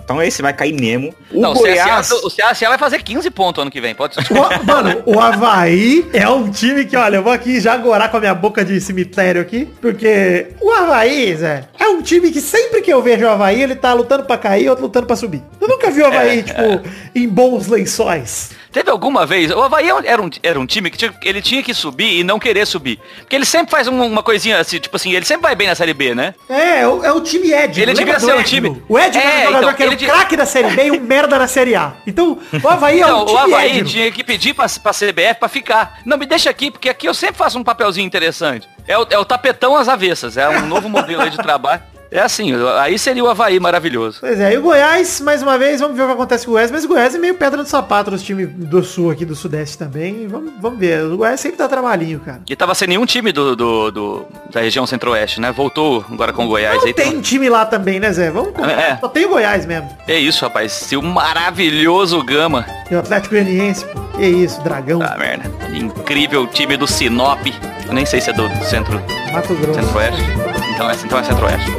[0.05, 1.15] então esse vai cair mesmo.
[1.31, 2.11] O não, Goiás.
[2.11, 6.29] o CSA vai fazer 15 pontos ano que vem, pode O- Mano, o Havaí é
[6.29, 9.41] um time que, olha, eu vou aqui já agorar com a minha boca de cemitério
[9.41, 13.63] aqui, porque o Havaí, Zé, é um time que sempre que eu vejo o Havaí,
[13.63, 15.43] ele tá lutando pra cair, outro lutando pra subir.
[15.61, 16.61] Eu nunca vi o Havaí, É, tipo,
[17.15, 18.51] em bons lençóis.
[18.73, 21.75] Teve alguma vez, o Havaí era um, era um time que tinha, ele tinha que
[21.75, 23.01] subir e não querer subir.
[23.19, 25.75] Porque ele sempre faz um- uma coisinha assim, tipo assim, ele sempre vai bem na
[25.75, 26.35] Série B, né?
[26.49, 27.81] É, é o, é o time Ed.
[27.83, 29.97] Ele devia ser um time- O Ed era É, um jogador então, que era um
[29.97, 31.95] craque da Série B e um merda na Série A.
[32.07, 33.89] Então, o Havaí é Então, um time o Havaí Edno.
[33.89, 35.99] tinha que pedir pra, pra CBF pra ficar.
[36.07, 38.69] Não, me deixa aqui, porque aqui eu sempre faço um papelzinho interessante.
[38.87, 41.83] É o, é o tapetão às avessas, é um novo modelo aí de trabalho.
[42.13, 44.19] É assim, aí seria o Havaí maravilhoso.
[44.21, 46.55] Pois é, e o Goiás, mais uma vez, vamos ver o que acontece com o
[46.55, 49.37] Goiás, mas o Goiás é meio pedra no sapato dos times do sul aqui, do
[49.37, 50.27] sudeste também.
[50.27, 51.05] Vamos, vamos ver.
[51.05, 52.41] O Goiás sempre dá trabalhinho, cara.
[52.49, 55.53] E tava sem nenhum time do, do- do- da região centro-oeste, né?
[55.53, 56.93] Voltou agora com o Goiás Não aí.
[56.95, 58.29] tem time lá também, né, Zé?
[58.31, 58.65] Vamos com...
[58.65, 58.99] É.
[59.01, 59.89] Só tem o Goiás mesmo.
[60.09, 60.73] É isso, rapaz.
[60.73, 62.67] Se o maravilhoso Gama.
[62.91, 64.01] E o Atlético Goianiense, pô.
[64.19, 65.49] Que isso, Dragão, Ah, merda.
[65.73, 67.41] Incrível time do Sinop.
[67.87, 69.01] Eu nem sei se é do centro,
[69.33, 69.81] Mato Grosso.
[69.81, 70.70] centro-oeste.
[70.81, 71.71] Então é, então é centro-oeste.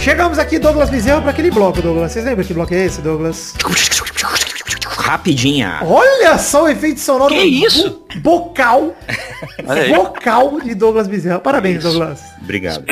[0.00, 2.12] Chegamos aqui, Douglas Bezerra, pra aquele bloco, Douglas.
[2.12, 3.52] Vocês lembram que bloco é esse, Douglas?
[4.96, 5.80] Rapidinha.
[5.82, 8.02] Olha só o efeito sonoro Que isso?
[8.22, 8.94] bo- bocal.
[9.94, 11.38] Bocal de Douglas Bezerra.
[11.40, 11.88] Parabéns, Isso.
[11.88, 12.20] Douglas.
[12.42, 12.84] Obrigado.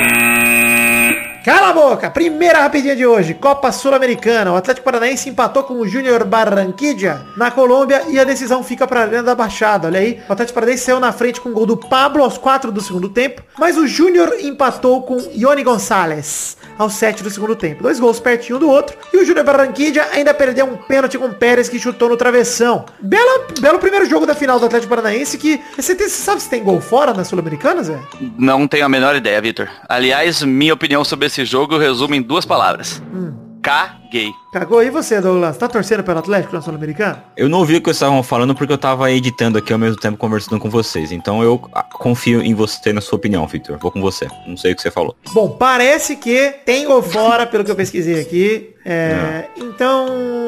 [1.47, 2.11] Cala a boca!
[2.11, 3.33] Primeira rapidinha de hoje.
[3.33, 4.51] Copa Sul-Americana.
[4.51, 8.99] O Atlético Paranaense empatou com o Júnior Barranquilla na Colômbia e a decisão fica para
[8.99, 9.87] a Arena da Baixada.
[9.87, 12.73] Olha aí, o Atlético Paranaense saiu na frente com o gol do Pablo aos 4
[12.73, 17.83] do segundo tempo, mas o Júnior empatou com Ione Gonçalves aos 7 do segundo tempo.
[17.83, 18.97] Dois gols pertinho do outro.
[19.13, 22.85] E o Júnior Barranquilla ainda perdeu um pênalti com o Pérez que chutou no travessão.
[23.01, 25.61] Belo, belo primeiro jogo da final do Atlético Paranaense que...
[25.77, 27.99] Você, tem, você sabe se tem gol fora na Sul-Americana, Zé?
[28.37, 29.69] Não tenho a menor ideia, Vitor.
[29.89, 33.03] Aliás, minha opinião sobre esse jogo resume em duas palavras.
[33.63, 34.31] Caguei.
[34.53, 35.57] Cagou aí você, Douglas?
[35.59, 37.25] Tá torcendo pelo Atlético na Sul-Americana?
[37.37, 39.97] Eu não ouvi o que vocês estavam falando porque eu tava editando aqui ao mesmo
[40.01, 41.11] tempo conversando com vocês.
[41.11, 43.77] Então eu ah, confio em você na sua opinião, Victor.
[43.79, 44.29] Vou com você.
[44.47, 45.17] Não sei o que você falou.
[45.33, 48.71] Bom, parece que tem gol fora, pelo que eu pesquisei aqui.
[48.85, 50.07] É, Então,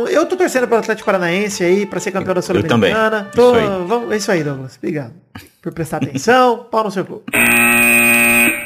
[0.08, 2.80] eu tô torcendo pelo Atlético Paranaense aí pra ser campeão da Sul-Americana.
[3.24, 3.32] também.
[3.34, 3.84] Tô- Isso aí.
[3.84, 4.76] vamos- É isso aí, Douglas.
[4.76, 5.12] Obrigado
[5.60, 6.66] por prestar atenção.
[6.70, 7.20] Pau no seu cu.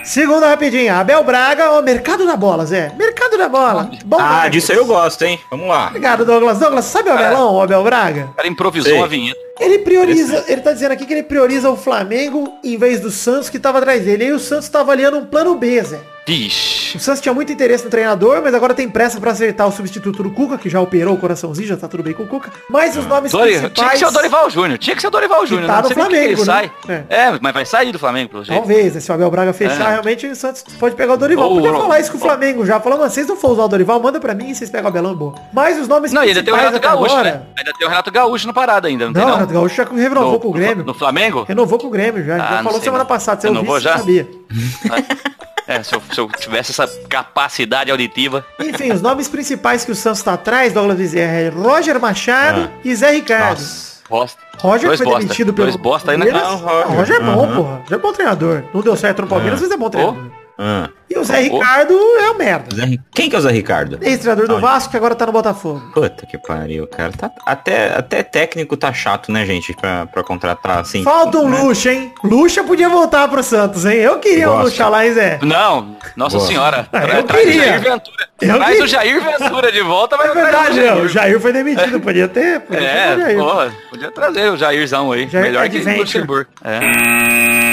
[0.04, 0.96] Segunda rapidinha.
[0.98, 2.92] Abel Braga, ó, mercado da bola, Zé.
[2.98, 3.90] Mercado da bola.
[4.04, 4.50] Bom Ah, demais.
[4.52, 5.38] disso aí eu gosto, hein?
[5.50, 5.86] Vamos lá.
[5.88, 6.58] Obrigado, Douglas.
[6.58, 8.28] Douglas, sabe o Abelão, o Abel Braga?
[8.32, 9.02] O cara improvisou Sei.
[9.02, 9.40] a vinheta.
[9.62, 13.48] Ele prioriza, ele tá dizendo aqui que ele prioriza o Flamengo em vez do Santos
[13.48, 14.24] que tava atrás dele.
[14.24, 16.00] E aí o Santos tá avaliando um plano B, Zé.
[16.24, 16.96] Vixe.
[16.96, 20.22] O Santos tinha muito interesse no treinador, mas agora tem pressa pra acertar o substituto
[20.22, 22.48] do Cuca, que já operou o coraçãozinho, já tá tudo bem com o Cuca.
[22.70, 23.92] Mas os nomes Dori- Tinha principais...
[23.94, 24.78] que ser o Dorival Júnior.
[24.78, 25.66] Tinha que ser o Dorival Júnior.
[25.66, 26.44] tá no por que Flamengo, né?
[26.44, 26.70] sai.
[27.08, 27.38] É.
[27.40, 28.56] mas vai sair do Flamengo, pelo jeito.
[28.56, 29.00] Talvez, né?
[29.00, 29.90] se o Abel Braga fechar, É.
[29.94, 31.50] realmente o Santos pode pegar o Dorival.
[31.50, 32.78] Ou- Podia falar isso com o Flamengo já.
[32.78, 34.88] Falou, mas vocês não for usar o Dorival, manda pra mim e vocês pegam o
[34.90, 35.34] Abelão, boa.
[35.52, 37.30] Mas os nomes Não, e ainda tem o principais Renato Gaúcho, agora...
[37.34, 37.42] né?
[37.58, 39.46] Ainda tem o Renato Gaúcho na parada ainda, não, Não, não?
[39.52, 40.84] Renato Gaúcho já renovou No- com o Grêmio.
[40.84, 41.44] No Flamengo?
[41.44, 42.34] Renovou com o Grêmio já.
[42.34, 43.08] Ah, já falou sei semana não.
[43.08, 43.40] passada.
[43.40, 43.92] Se eu Renovou já?
[43.92, 44.28] você sabia.
[45.64, 48.44] É, se eu, se eu tivesse essa capacidade auditiva.
[48.58, 52.78] Enfim, os nomes principais que o Santos tá atrás, Douglas Bezerra, é Roger Machado Ah.
[52.84, 53.60] e Zé Ricardo.
[53.60, 53.92] Nossa.
[54.10, 54.38] Bosta.
[54.58, 55.20] Roger Dois foi bosta.
[55.20, 56.42] demitido pelo Dois bosta Palmeiras.
[56.42, 56.88] Não, Roger.
[56.96, 57.54] Roger é bom, Aham.
[57.56, 57.76] porra.
[57.84, 58.62] Roger é bom treinador.
[58.74, 60.24] Não deu certo no Palmeiras, mas é bom treinador.
[60.58, 60.88] Ah.
[61.10, 61.42] E o Zé Oh.
[61.58, 62.74] Ricardo é o merda.
[62.76, 63.98] Zé Quem que é o Zé Ricardo?
[64.00, 64.60] Ex-treinador do?
[64.60, 65.82] Vasco que agora tá no Botafogo.
[65.92, 67.12] Puta que pariu, cara.
[67.12, 69.74] Tá- até, até técnico tá chato, né, gente?
[69.74, 71.02] Pra, pra contratar assim.
[71.02, 71.58] Falta um né?
[71.60, 72.12] Luxa, hein?
[72.24, 73.96] Luxa podia voltar pro Santos, hein?
[73.98, 74.64] Eu queria um Gosto.
[74.70, 75.38] Luxa lá, hein, Zé?
[75.42, 76.48] Não, nossa Boa.
[76.48, 76.88] senhora.
[76.92, 77.60] Ah, eu traz queria.
[77.62, 78.28] o Jair Ventura.
[78.40, 78.84] Eu traz queria.
[78.84, 81.02] o Jair Ventura de volta, mas É não traz verdade, o né?
[81.02, 82.00] O Jair foi demitido.
[82.00, 82.60] Podia ter.
[82.60, 83.38] Podia ter o É, Jair.
[83.38, 85.28] porra, podia trazer o Jairzão aí.
[85.28, 85.98] Jair Melhor que o.
[85.98, 86.50] Luxemburgo.
[86.64, 87.71] É.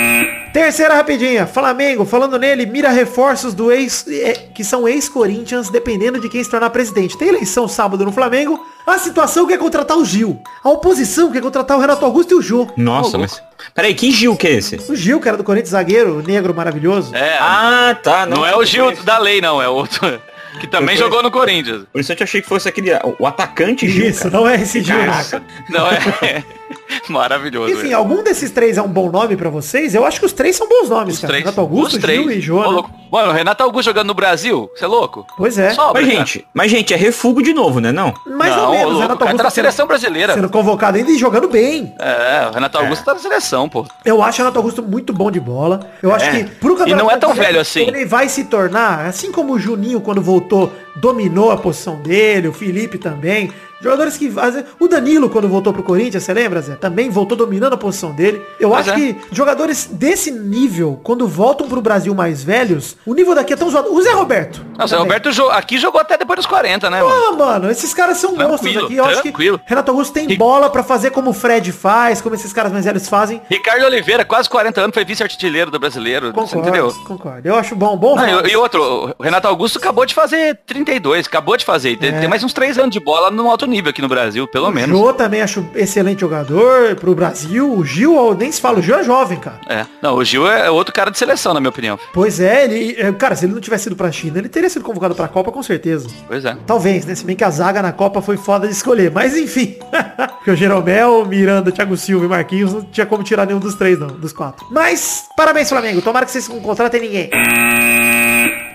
[0.60, 1.48] Terceira rapidinha.
[1.48, 6.50] Flamengo, falando nele, mira reforços do ex, é, que são ex-Corinthians, dependendo de quem se
[6.50, 7.18] tornar presidente.
[7.18, 8.60] Tem eleição sábado no Flamengo.
[8.86, 10.38] A situação quer contratar o Gil.
[10.62, 12.68] A oposição quer contratar o Renato Augusto e o Jô.
[12.76, 13.42] Nossa, mas.
[13.74, 14.76] Peraí, que Gil que é esse?
[14.90, 17.16] O Gil, que era do Corinthians, zagueiro, negro, maravilhoso.
[17.16, 18.26] É, Ah, tá.
[18.26, 20.22] não, é o Gil da lei, não, é outro.
[20.60, 21.84] Que também Eu jogou no Corinthians.
[21.92, 22.92] Por isso eu achei que fosse aquele.
[23.18, 24.10] O atacante Gil.
[24.10, 24.38] Isso, cara.
[24.38, 24.98] não é esse Gil.
[24.98, 25.42] Caraca.
[25.70, 26.44] Não é.
[27.10, 27.74] Maravilhoso.
[27.74, 27.94] Enfim, é.
[27.94, 29.96] algum desses três é um bom nome pra vocês?
[29.96, 31.32] Eu acho que os três são bons nomes, Os cara.
[31.34, 31.44] três.
[31.44, 32.44] Renato Augusto, os três.
[32.44, 32.68] Gil e né?
[32.68, 32.92] louco.
[33.12, 35.26] Mano, o Renato Augusto jogando no Brasil, você é louco?
[35.36, 35.72] Pois é.
[35.72, 36.18] Sobra, Mas, cara.
[36.26, 37.92] gente, mas, gente, é refugo de novo, né?
[37.92, 38.14] Não?
[38.28, 38.86] Mais não, ou menos.
[38.86, 40.34] louco, Renato o cara tá Augusto na sendo- seleção brasileira.
[40.36, 41.94] Sendo convocado ainda e jogando bem.
[42.00, 43.86] É, o Renato Augusto tá na seleção, pô.
[44.06, 45.80] Eu acho o Renato Augusto muito bom de bola.
[46.04, 46.44] Eu acho É.
[46.44, 47.82] que pro E não é tão velho assim.
[47.88, 52.54] Ele vai se tornar, assim como o Juninho quando voltou, dominou a posição dele, o
[52.54, 53.52] Felipe também.
[53.82, 54.64] Jogadores que fazem.
[54.80, 56.76] O Danilo, quando voltou pro Corinthians, você lembra, Zé?
[56.76, 58.42] Também voltou dominando a posição dele.
[58.60, 59.14] Eu Pois acho é.
[59.14, 63.70] que jogadores desse nível, quando voltam pro Brasil mais velhos, o nível daqui é tão
[63.70, 63.94] zoado.
[63.94, 64.66] O Zé Roberto.
[64.78, 64.98] Não, o Zé.
[64.98, 67.16] Roberto aqui jogou até depois dos 40, né, mano?
[67.30, 68.96] Ah, mano, esses caras são monstros aqui.
[68.96, 69.60] Eu acho tranquilo.
[69.60, 72.72] que Renato Augusto tem E- bola pra fazer como o Fred faz, como esses caras
[72.72, 73.42] mais velhos fazem.
[73.50, 76.34] Ricardo Oliveira, quase 40 anos, foi vice-artilheiro do brasileiro.
[76.34, 76.94] Concordo, entendeu?
[77.08, 77.48] concordo.
[77.48, 78.16] Eu acho bom, bom.
[78.16, 78.50] Nomes.
[78.50, 81.98] e, e outro, o Renato Augusto acabou de fazer 32, acabou de fazer.
[81.98, 82.20] Tem, É.
[82.20, 84.72] tem mais uns 3 anos de bola no alto nível aqui no Brasil, pelo O
[84.72, 84.98] menos.
[84.98, 87.72] Jô também acho excelente jogador pro Brasil.
[87.74, 89.60] O Gil, ó, nem se fala, o Gil é jovem, cara.
[89.68, 89.86] É.
[90.02, 91.98] Não, o Gil é outro cara de seleção, na minha opinião.
[92.14, 92.96] Pois é, ele.
[92.98, 95.52] é, Cara, se ele não tivesse ido pra China, ele teria sido convocado pra Copa
[95.52, 96.08] com certeza.
[96.28, 96.58] Pois é.
[96.66, 97.16] Talvez, né?
[97.16, 99.12] Se bem que a zaga na Copa foi foda de escolher.
[99.12, 99.78] Mas enfim.
[100.40, 104.00] Porque o Jeromel, Miranda, Thiago Silva e Marquinhos não tinha como tirar nenhum dos três,
[104.00, 104.66] não, dos quatro.
[104.72, 106.02] Mas, parabéns, Flamengo.
[106.02, 107.30] Tomara que vocês não contratem ninguém.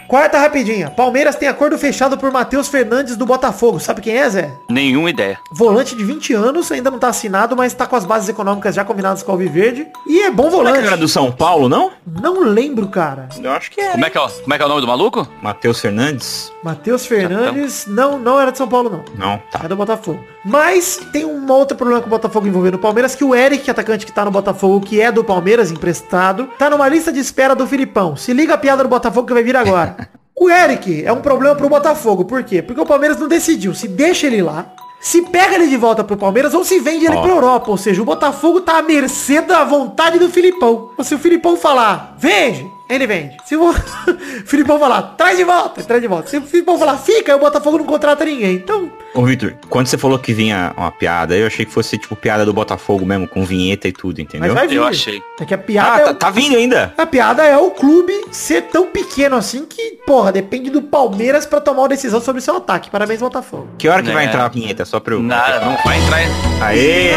[0.08, 0.90] Quarta rapidinha.
[0.90, 3.80] Palmeiras tem acordo fechado por Matheus Fernandes do Botafogo.
[3.80, 4.50] Sabe quem é, Zé?
[4.68, 5.38] Nenhuma ideia.
[5.52, 8.84] Volante de 20 anos, ainda não tá assinado, mas tá com as bases econômicas já
[8.84, 9.86] combinadas com o Alviverde.
[10.06, 10.86] E é bom Não é que volante.
[10.86, 11.90] era do São Paulo, não?
[12.06, 13.28] Não lembro, cara.
[13.42, 13.92] Eu acho que é.
[13.92, 15.26] Como é que é, o- como é, que é o nome do maluco?
[15.42, 16.52] Matheus Fernandes?
[16.62, 19.04] Matheus Fernandes, não, não era de São Paulo, não.
[19.16, 19.60] Não, tá.
[19.64, 20.22] É do Botafogo.
[20.44, 24.04] Mas tem um outro problema com o Botafogo envolvendo o Palmeiras, que o Eric, atacante
[24.04, 27.66] que tá no Botafogo, que é do Palmeiras, emprestado, tá numa lista de espera do
[27.66, 28.14] Filipão.
[28.14, 30.08] Se liga a piada do Botafogo que vai vir agora.
[30.38, 32.24] o Eric é um problema pro Botafogo.
[32.24, 32.60] Por quê?
[32.60, 34.66] Porque o Palmeiras não decidiu se deixa ele lá,
[35.00, 37.22] se pega ele de volta pro Palmeiras ou se vende ele Ó.
[37.22, 37.70] pra Europa.
[37.70, 40.90] Ou seja, o Botafogo tá à mercê da vontade do Filipão.
[41.02, 43.36] Se o Filipão falar, vende, ele vende.
[43.44, 43.72] Se o
[44.46, 46.28] Filipão falar, traz de volta, traz de volta.
[46.28, 48.54] Se o Filipão falar, fica, o Botafogo não contrata ninguém.
[48.56, 52.16] Então, Ô, Vitor, quando você falou que vinha uma piada, eu achei que fosse tipo
[52.16, 54.54] piada do Botafogo mesmo, com vinheta e tudo, mas entendeu?
[54.54, 54.76] vai vir.
[54.76, 55.22] Eu achei.
[55.40, 56.92] É que a Ah, piada é tá, o- tá vindo ainda.
[56.98, 61.60] A piada é o clube ser tão pequeno assim que, porra, depende do Palmeiras pra
[61.60, 62.90] tomar uma decisão sobre seu ataque.
[62.90, 63.68] Parabéns, Botafogo.
[63.78, 64.28] Que hora que vai É.
[64.28, 64.84] entrar a vinheta?
[64.84, 65.22] Só pra eu...
[65.22, 66.18] Nada, não vai entrar.
[66.66, 67.12] Aê!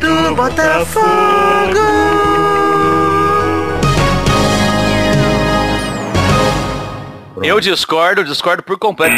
[0.00, 1.06] do Botafogo!
[7.42, 9.16] Eu discordo, discordo por completo.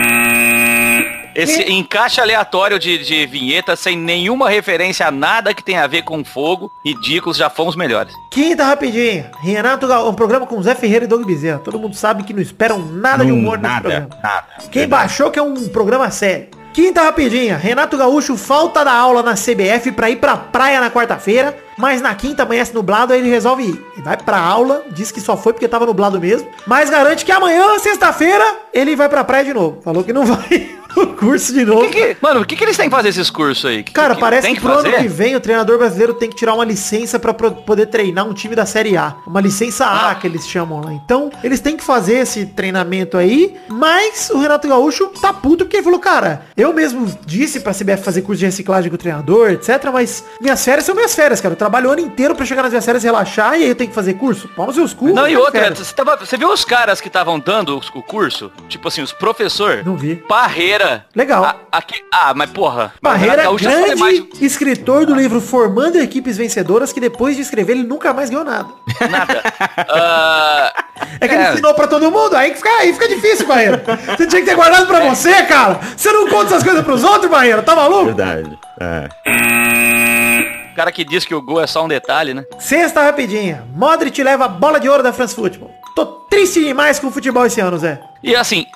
[1.34, 6.02] Esse encaixe aleatório de, de vinheta sem nenhuma referência a nada que tenha a ver
[6.02, 8.12] com fogo, ridículos, já fomos melhores.
[8.32, 9.26] Quinta rapidinho.
[9.40, 10.08] Renato Gal...
[10.08, 11.60] um programa com Zé Ferreira e Doug Bezerra.
[11.60, 14.08] Todo mundo sabe que não esperam nada de Não, humor nesse nada, programa.
[14.20, 14.46] nada.
[14.72, 16.48] Quem baixou que é um programa sério.
[16.72, 17.56] Quinta rapidinha.
[17.56, 21.56] Renato Gaúcho falta da aula na CBF pra ir pra praia na quarta-feira.
[21.76, 23.86] Mas na quinta amanhece nublado, aí ele resolve ir.
[23.94, 26.48] Ele vai pra aula, diz que só foi porque tava nublado mesmo.
[26.66, 29.80] Mas garante que amanhã, sexta-feira, ele vai pra praia de novo.
[29.82, 30.77] Falou que não vai
[31.16, 31.88] curso de novo.
[31.88, 33.82] Que que- mano, o que, que eles têm que fazer esses cursos aí?
[33.82, 34.96] Que- Cara, parece que, pro ano fazer?
[35.02, 38.32] que vem o treinador brasileiro tem que tirar uma licença pra pro- poder treinar um
[38.34, 39.14] time da Série A.
[39.26, 40.14] Uma licença A Ah.
[40.14, 40.92] que eles chamam lá.
[40.92, 45.76] Então, eles têm que fazer esse treinamento aí, mas o Renato Gaúcho tá puto porque
[45.76, 49.50] ele falou, cara, eu mesmo disse pra CBF fazer curso de reciclagem com o treinador,
[49.50, 51.52] etc, mas minhas férias são minhas férias, cara.
[51.52, 53.74] Eu trabalho o ano inteiro pra chegar nas minhas férias e relaxar e aí eu
[53.74, 54.48] tenho que fazer curso?
[54.56, 55.08] Pau nos seus cu.
[55.08, 58.50] Não, e outra, você, tava- você viu os caras que estavam dando os- o curso?
[58.68, 59.82] Tipo assim, os professor?
[59.84, 60.16] Não vi.
[60.16, 60.87] Parreira.
[61.14, 61.44] Legal.
[61.44, 62.92] A- aqui- ah, mas porra.
[63.02, 67.82] Barreira, foi grande mais- escritor do livro Formando Equipes Vencedoras, que depois de escrever ele
[67.84, 68.68] nunca mais ganhou nada.
[69.10, 69.42] Nada.
[69.90, 70.72] Ah,
[71.20, 71.52] É que ele É.
[71.52, 73.82] ensinou pra todo mundo, aí fica, aí fica difícil, Barreira.
[74.16, 75.78] Você tinha que ter guardado pra você, cara.
[75.96, 78.06] Você não conta essas coisas pros outros, Barreira, tá maluco?
[78.06, 78.58] Verdade.
[78.80, 79.08] É.
[80.72, 82.44] o cara que diz que o gol é só um detalhe, né?
[82.58, 83.64] Sexta rapidinha.
[83.74, 85.70] Modric leva a bola de ouro da France Football.
[85.96, 88.00] Tô triste demais com o futebol esse ano, Zé.
[88.22, 88.66] E assim,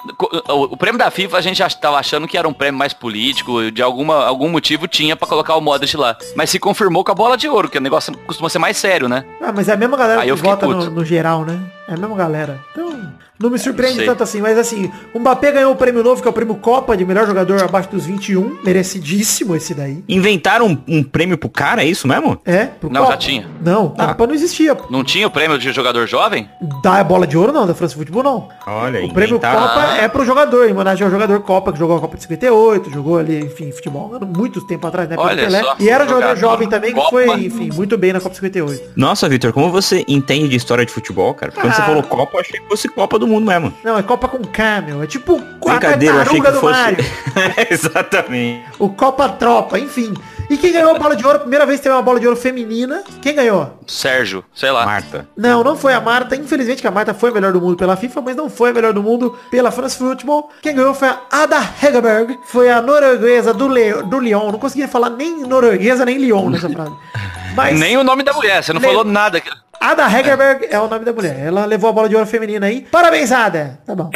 [0.48, 3.70] o, prêmio da FIFA a gente já tava achando que era um prêmio mais político,
[3.70, 6.16] de alguma, algum motivo tinha pra colocar o Modric lá.
[6.36, 9.08] Mas se confirmou com a bola de ouro, que o negócio costuma ser mais sério,
[9.08, 9.24] né?
[9.40, 11.58] Ah, mas é a mesma galera Aí que vota no, no geral, né?
[11.88, 12.60] É a mesma galera.
[12.70, 14.06] Então, não me surpreende sei.
[14.06, 14.40] tanto assim.
[14.40, 17.26] Mas assim, o Mbappé ganhou o prêmio novo, que é o prêmio Copa de melhor
[17.26, 18.58] jogador abaixo dos 21.
[18.62, 20.02] Merecidíssimo esse daí.
[20.08, 22.40] Inventaram um, um prêmio pro cara, é isso mesmo?
[22.44, 23.12] É, pro Não, Copa.
[23.12, 23.48] já tinha.
[23.60, 24.08] Não, a Ah.
[24.08, 24.76] Copa não existia.
[24.76, 24.84] pô.
[24.90, 26.48] Não tinha o prêmio de jogador jovem?
[26.82, 28.48] Da é bola de ouro não, da France Football não.
[28.66, 29.60] Olha, O prêmio inventaram.
[29.68, 32.90] Copa é pro jogador, em homenagem ao jogador Copa, que jogou a Copa de 58,
[32.90, 35.16] jogou ali, enfim, futebol, muito tempo atrás, né?
[35.18, 35.60] Olha Pelé.
[35.62, 37.10] só, E era um jogador jovem também, que Copa.
[37.10, 38.82] foi, enfim, muito bem na Copa de 58.
[38.96, 41.52] Nossa, Vitor, como você entende de história de futebol, cara?
[41.52, 41.86] Quando você Ah.
[41.86, 43.72] falou Copa, eu achei que fosse Copa do Mundo mesmo.
[43.84, 45.02] Não, é Copa com K, meu.
[45.02, 46.80] É tipo a Brincadeira, eu achei que do fosse.
[46.80, 47.04] Mario.
[47.70, 48.64] Exatamente.
[48.78, 50.12] O Copa Tropa, enfim.
[50.50, 52.38] E quem ganhou a bola de ouro, primeira vez que teve uma bola de ouro
[52.38, 53.78] feminina, quem ganhou?
[53.86, 54.84] Sérgio, sei lá.
[54.84, 55.26] Marta.
[55.36, 56.36] Não, não foi a Marta.
[56.36, 58.72] Infelizmente que a Marta foi a melhor do mundo pela FIFA, mas não foi a
[58.74, 60.50] melhor do mundo pela France Football.
[60.60, 62.38] Quem ganhou foi a Ada Hegerberg.
[62.44, 64.52] Foi a norueguesa do, Le do Lyon.
[64.52, 66.92] Não conseguia falar nem norueguesa nem Lyon nessa frase.
[67.56, 69.42] Mas Nem o nome da mulher, você não Le- falou nada.
[69.80, 71.38] Ada Hegerberg é o nome da mulher.
[71.38, 72.82] Ela levou a bola de ouro feminina aí.
[72.90, 73.78] Parabéns, Ada.
[73.86, 74.10] Tá bom.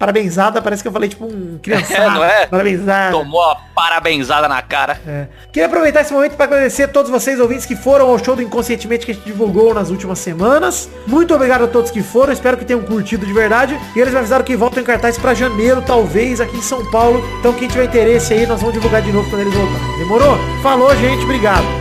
[0.00, 2.00] Parabénsada, parece que eu falei tipo um criançado.
[2.00, 2.46] É, não é?
[2.46, 3.10] Parabénsada.
[3.12, 4.98] Tomou a parabenzada na cara.
[5.06, 5.26] É.
[5.52, 8.40] Queria aproveitar esse momento para agradecer a todos vocês ouvintes que foram ao show do
[8.40, 10.88] Inconscientemente que a gente divulgou nas últimas semanas.
[11.06, 13.78] Muito obrigado a todos que foram, espero que tenham curtido de verdade.
[13.94, 17.22] E eles me avisaram que voltam em cartaz para janeiro, talvez, aqui em São Paulo.
[17.38, 19.98] Então quem tiver interesse aí, nós vamos divulgar de novo quando eles voltarem.
[19.98, 20.38] Demorou?
[20.62, 21.79] Falou, gente, obrigado.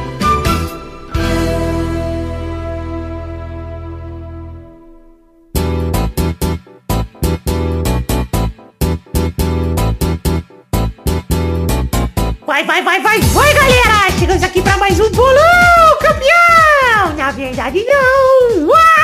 [12.60, 14.12] Vai, vai, vai, vai, vai, galera!
[14.19, 17.15] Chegamos aqui pra mais um bolão, campeão!
[17.15, 18.67] Na verdade, não!
[18.67, 18.98] Uai,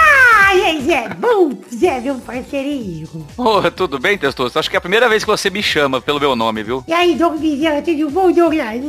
[0.86, 3.08] Zé, bom, Zé, meu parceirinho.
[3.36, 4.60] Ô, tudo bem, Testoso?
[4.60, 6.84] Acho que é a primeira vez que você me chama pelo meu nome, viu?
[6.88, 8.82] E aí, Dom Bezerra, tudo bom, Douglas?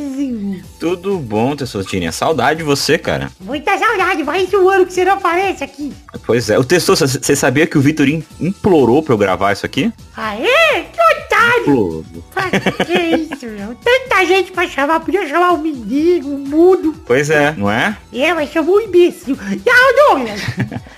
[0.79, 2.13] Tudo bom, Tessotinha?
[2.13, 3.31] Saudade de você, cara.
[3.41, 5.91] Muita saudade, mais um ano que você não aparece aqui.
[6.27, 6.59] Pois é.
[6.59, 9.91] O Tessoso, você sabia que o Vitorin implorou pra eu gravar isso aqui?
[10.15, 11.63] Aê, que otário!
[11.63, 12.05] Implorou.
[12.37, 12.51] Ah,
[12.85, 13.75] que isso, meu?
[13.77, 16.95] Tanta gente pra chamar, podia chamar o mendigo, o mudo.
[17.07, 17.97] Pois é, não é?
[18.13, 19.37] É, mas chamou um imbecil.
[19.65, 20.41] E aí, Douglas,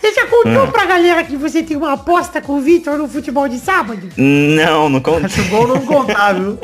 [0.00, 3.48] você já contou pra galera que você tem uma aposta com o Victor no futebol
[3.48, 4.08] de sábado?
[4.16, 5.26] Não, não conta.
[5.26, 6.58] Acho bom não contar, viu?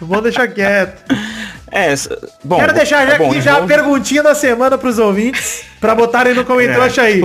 [0.00, 1.02] Vamos deixar quieto.
[1.74, 1.94] É,
[2.44, 2.56] bom.
[2.56, 6.34] Quero deixar já tá bom, aqui já a perguntinha da semana pros ouvintes, pra botarem
[6.34, 7.00] no comentário É.
[7.00, 7.22] aí.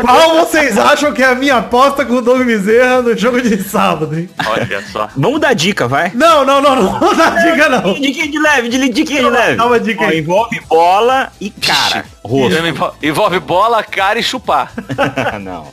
[0.00, 3.62] Qual vocês acham que é a minha aposta com o Doug Bezerra no jogo de
[3.62, 4.30] sábado, hein?
[4.46, 5.06] Olha só.
[5.14, 6.10] Vamos dar dica, vai?
[6.14, 7.92] Não, não, não, não, não dá dica não.
[7.92, 9.60] Diquinha de leve, de diquinha de Dá leve.
[9.62, 10.18] uma dica Ó, aí.
[10.20, 12.06] envolve bola e cara.
[12.22, 12.58] Rosto.
[12.66, 14.72] Envolve- Envolve bola, cara e chupar.
[15.40, 15.68] não.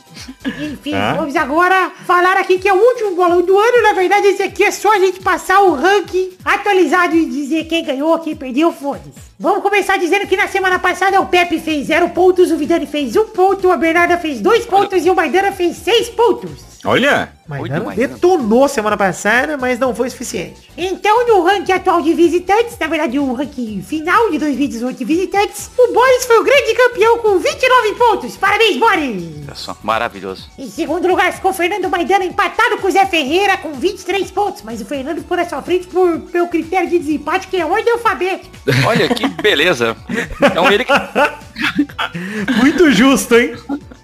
[0.46, 1.14] Enfim, Hã?
[1.16, 3.82] vamos agora falar aqui que é o último bolão do ano.
[3.82, 7.84] Na verdade, esse aqui é só a gente passar o ranking atualizado e dizer quem
[7.84, 9.28] ganhou, quem perdeu, foda-se.
[9.38, 13.14] Vamos começar dizendo que na semana passada o Pepe fez 0 pontos, o Vidani fez
[13.14, 16.67] 1 um ponto, a Bernarda fez 2 pontos e o Maidana fez 6 pontos.
[16.88, 18.14] Olha, Maidana Muito Maidana.
[18.14, 20.70] detonou semana passada, mas não foi suficiente.
[20.74, 25.70] Então, no ranking atual de visitantes, na verdade, o ranking final de 2018 de visitantes,
[25.76, 28.36] o Boris foi o grande campeão com 29 pontos.
[28.38, 29.22] Parabéns, Boris!
[29.44, 30.48] Olha só, maravilhoso.
[30.58, 34.80] Em segundo lugar ficou Fernando Maidana empatado com o Zé Ferreira com 23 pontos, mas
[34.80, 38.48] o Fernando ficou na sua frente por, pelo critério de desempate, que é ordem alfabética.
[38.86, 39.94] Olha que beleza.
[40.42, 40.92] Então ele que...
[42.62, 43.54] Muito justo, hein?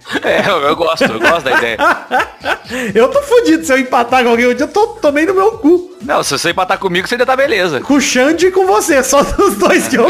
[0.22, 1.76] É, eu, eu gosto, eu gosto da ideia.
[2.94, 5.96] Eu tô fudido se eu empatar com alguém hoje, eu tô, tomei no meu cu.
[6.02, 7.80] Não, se você empatar comigo, você ainda tá beleza.
[7.80, 10.06] Com o Xande e com você, só dos dois que eu.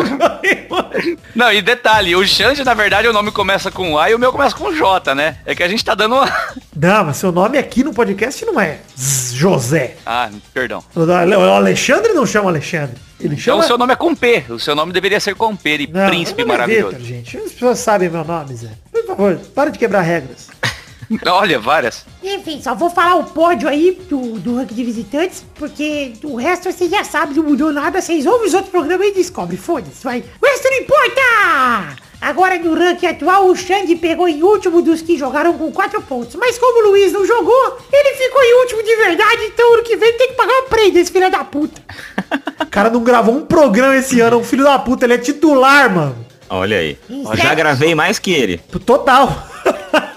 [1.34, 4.30] Não, e detalhe, o Xande, na verdade, o nome começa com A e o meu
[4.30, 5.38] começa com J, né?
[5.44, 6.32] É que a gente tá dando uma...
[6.76, 9.96] Não, mas seu nome aqui no podcast não é José.
[10.06, 10.82] Ah, perdão.
[10.94, 12.96] O Alexandre não chama Alexandre.
[13.18, 13.64] Ele Então chama...
[13.64, 14.44] o seu nome é com P.
[14.48, 16.98] O seu nome deveria ser com P, de Não, príncipe maravilhoso.
[17.00, 17.36] Gente.
[17.36, 18.68] As pessoas sabem meu nome, Zé.
[18.94, 20.48] Por favor, para de quebrar regras.
[21.26, 22.06] Olha, várias.
[22.22, 26.70] Enfim, só vou falar o pódio aí do, do ranking de visitantes, porque o resto
[26.70, 28.00] você já sabe, não mudou nada.
[28.00, 29.58] Vocês ouvem os outros programas e descobrem.
[29.58, 30.24] Foda-se, vai.
[30.40, 32.04] O resto não importa!
[32.20, 36.36] Agora no ranking atual, o Xande pegou em último dos que jogaram com 4 pontos.
[36.36, 39.96] Mas como o Luiz não jogou, ele ficou em último de verdade, então ano que
[39.96, 41.82] vem tem que pagar uma prenda, esse filho da puta.
[42.60, 45.92] O cara não gravou um programa esse ano, um filho da puta, ele é titular,
[45.94, 46.26] mano.
[46.54, 46.98] Olha aí.
[47.34, 48.58] Já gravei mais que ele.
[48.84, 49.46] Total.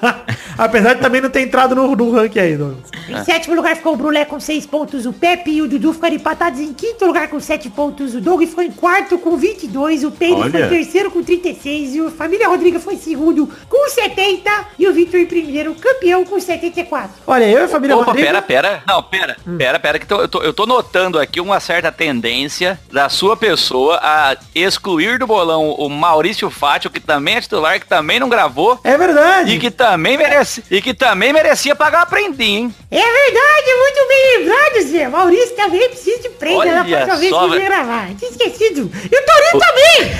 [0.57, 2.89] Apesar de também não ter entrado no, no ranking aí, Douglas.
[3.07, 6.15] Em sétimo lugar ficou o Brulé com 6 pontos, o Pepe e o Dudu ficaram
[6.15, 10.11] empatados em quinto lugar com 7 pontos, o Doug ficou em quarto com 22, o
[10.11, 10.69] Pedro foi em Olha.
[10.69, 15.19] terceiro com 36 e o Família Rodriga foi em segundo com 70 e o Vitor
[15.19, 17.09] em primeiro, campeão com 74.
[17.25, 18.27] Olha, eu e a família Opa, Rodrigo...
[18.27, 18.83] pera, pera.
[18.87, 19.37] Não, pera.
[19.57, 23.37] Pera, pera, que tô- eu, tô, eu tô notando aqui uma certa tendência da sua
[23.37, 28.27] pessoa a excluir do bolão o Maurício Fátio, que também é titular, que também não
[28.29, 28.79] gravou.
[28.83, 29.51] É verdade.
[29.53, 32.75] E que também merece, e que também merecia pagar uma prendinha, hein?
[32.91, 35.07] É verdade, muito bem lembrado, Zé.
[35.07, 38.07] Maurício também precisa de prenda Olha na próxima vez que gravar.
[38.19, 38.91] Tinha esquecido.
[38.93, 40.11] E o Torinho também!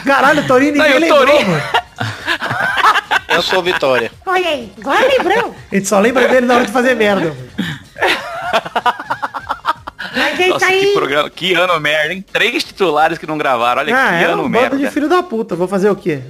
[0.06, 1.50] Caralho, o Torinho Não, ninguém o lembrou, Torinho?
[1.50, 1.62] mano.
[3.28, 4.10] Eu sou Vitória.
[4.26, 5.54] Olha aí, agora lembrou.
[5.70, 7.34] A gente só lembra dele na hora de fazer merda,
[10.48, 10.92] Nossa, que aí.
[10.94, 12.24] programa, que ano merda, hein?
[12.32, 14.70] Três titulares que não gravaram, olha Ah, que é ano um merda.
[14.70, 15.54] bando de filho da puta.
[15.56, 16.20] Vou fazer o quê?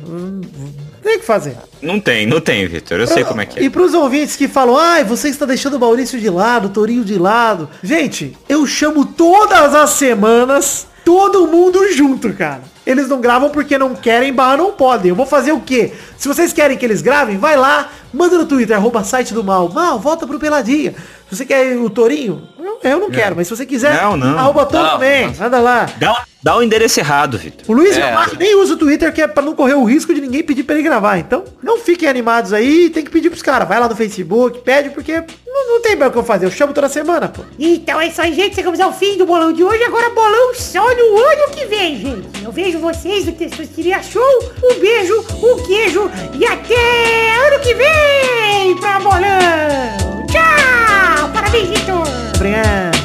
[1.13, 1.59] Tem que fazer.
[1.83, 2.99] Não tem, não tem, Vitor.
[2.99, 3.71] Eu sei como é que E é.
[3.71, 7.19] pros ouvintes que falam, ai, você está deixando o Maurício de lado, o Torinho de
[7.19, 7.69] lado.
[7.83, 12.63] Gente, eu chamo todas as semanas todo mundo junto, cara.
[12.87, 15.11] Eles não gravam porque não querem, barra não podem.
[15.11, 15.93] Eu vou fazer o quê?
[16.19, 19.69] Se vocês querem que eles gravem, vai lá, manda no Twitter, arroba site do mal.
[19.69, 20.95] Mal, volta pro Peladinha.
[21.31, 22.47] Se você quer o Torinho,
[22.83, 24.39] eu- não quero, mas se você quiser, Não, não.
[24.39, 25.29] arroba Tom também.
[25.29, 25.35] não.
[25.35, 25.87] Manda lá.
[25.97, 27.65] Dá, dá o endereço errado, Vitor.
[27.69, 28.15] O Luiz É.
[28.39, 30.75] Nem usa o Twitter, que é pra não correr o risco de ninguém pedir pra
[30.75, 31.17] ele gravar.
[31.19, 33.67] Então, não fiquem animados aí, tem que pedir pros caras.
[33.67, 36.45] Vai lá no Facebook, pede, porque não, não tem mais o que eu fazer.
[36.45, 37.43] Eu chamo toda semana, pô.
[37.59, 38.55] Então é isso aí, gente.
[38.55, 39.83] Chegamos ao fim do bolão de hoje.
[39.85, 42.45] Agora bolão só no ano que vem, gente.
[42.45, 44.23] Eu vejo vocês no Testosteria Show.
[44.63, 50.27] Um beijo, um queijo e até ano que vem pra bolão.
[50.31, 51.29] Tchau!
[51.33, 52.07] Parabéns, Vitor!
[52.37, 53.02] Obrigado.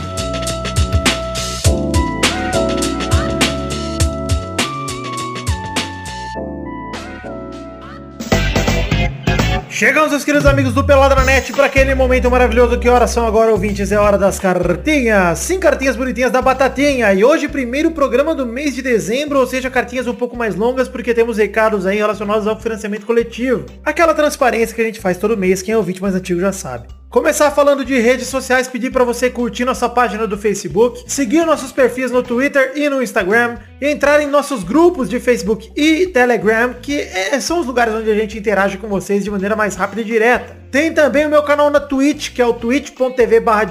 [9.78, 12.80] Chegamos, meus queridos amigos do Peladranet, para aquele momento maravilhoso.
[12.80, 13.92] Que horas são agora, ouvintes?
[13.92, 15.38] É hora das cartinhas.
[15.38, 17.14] Sim, cartinhas bonitinhas da Batatinha.
[17.14, 20.90] E hoje, primeiro programa do mês de dezembro, ou seja, cartinhas um pouco mais longas,
[20.90, 23.68] porque temos recados aí relacionados ao financiamento coletivo.
[23.86, 26.88] Aquela transparência que a gente faz todo mês, quem é ouvinte mais antigo já sabe.
[27.10, 31.72] Começar falando de redes sociais, pedir para você curtir nossa página do Facebook, seguir nossos
[31.72, 36.74] perfis no Twitter e no Instagram, e entrar em nossos grupos de Facebook e Telegram,
[36.74, 40.02] que é- são os lugares onde a gente interage com vocês de maneira mais rápida
[40.02, 40.58] e direta.
[40.70, 43.66] Tem também o meu canal na Twitch, que é o twitch.tv barra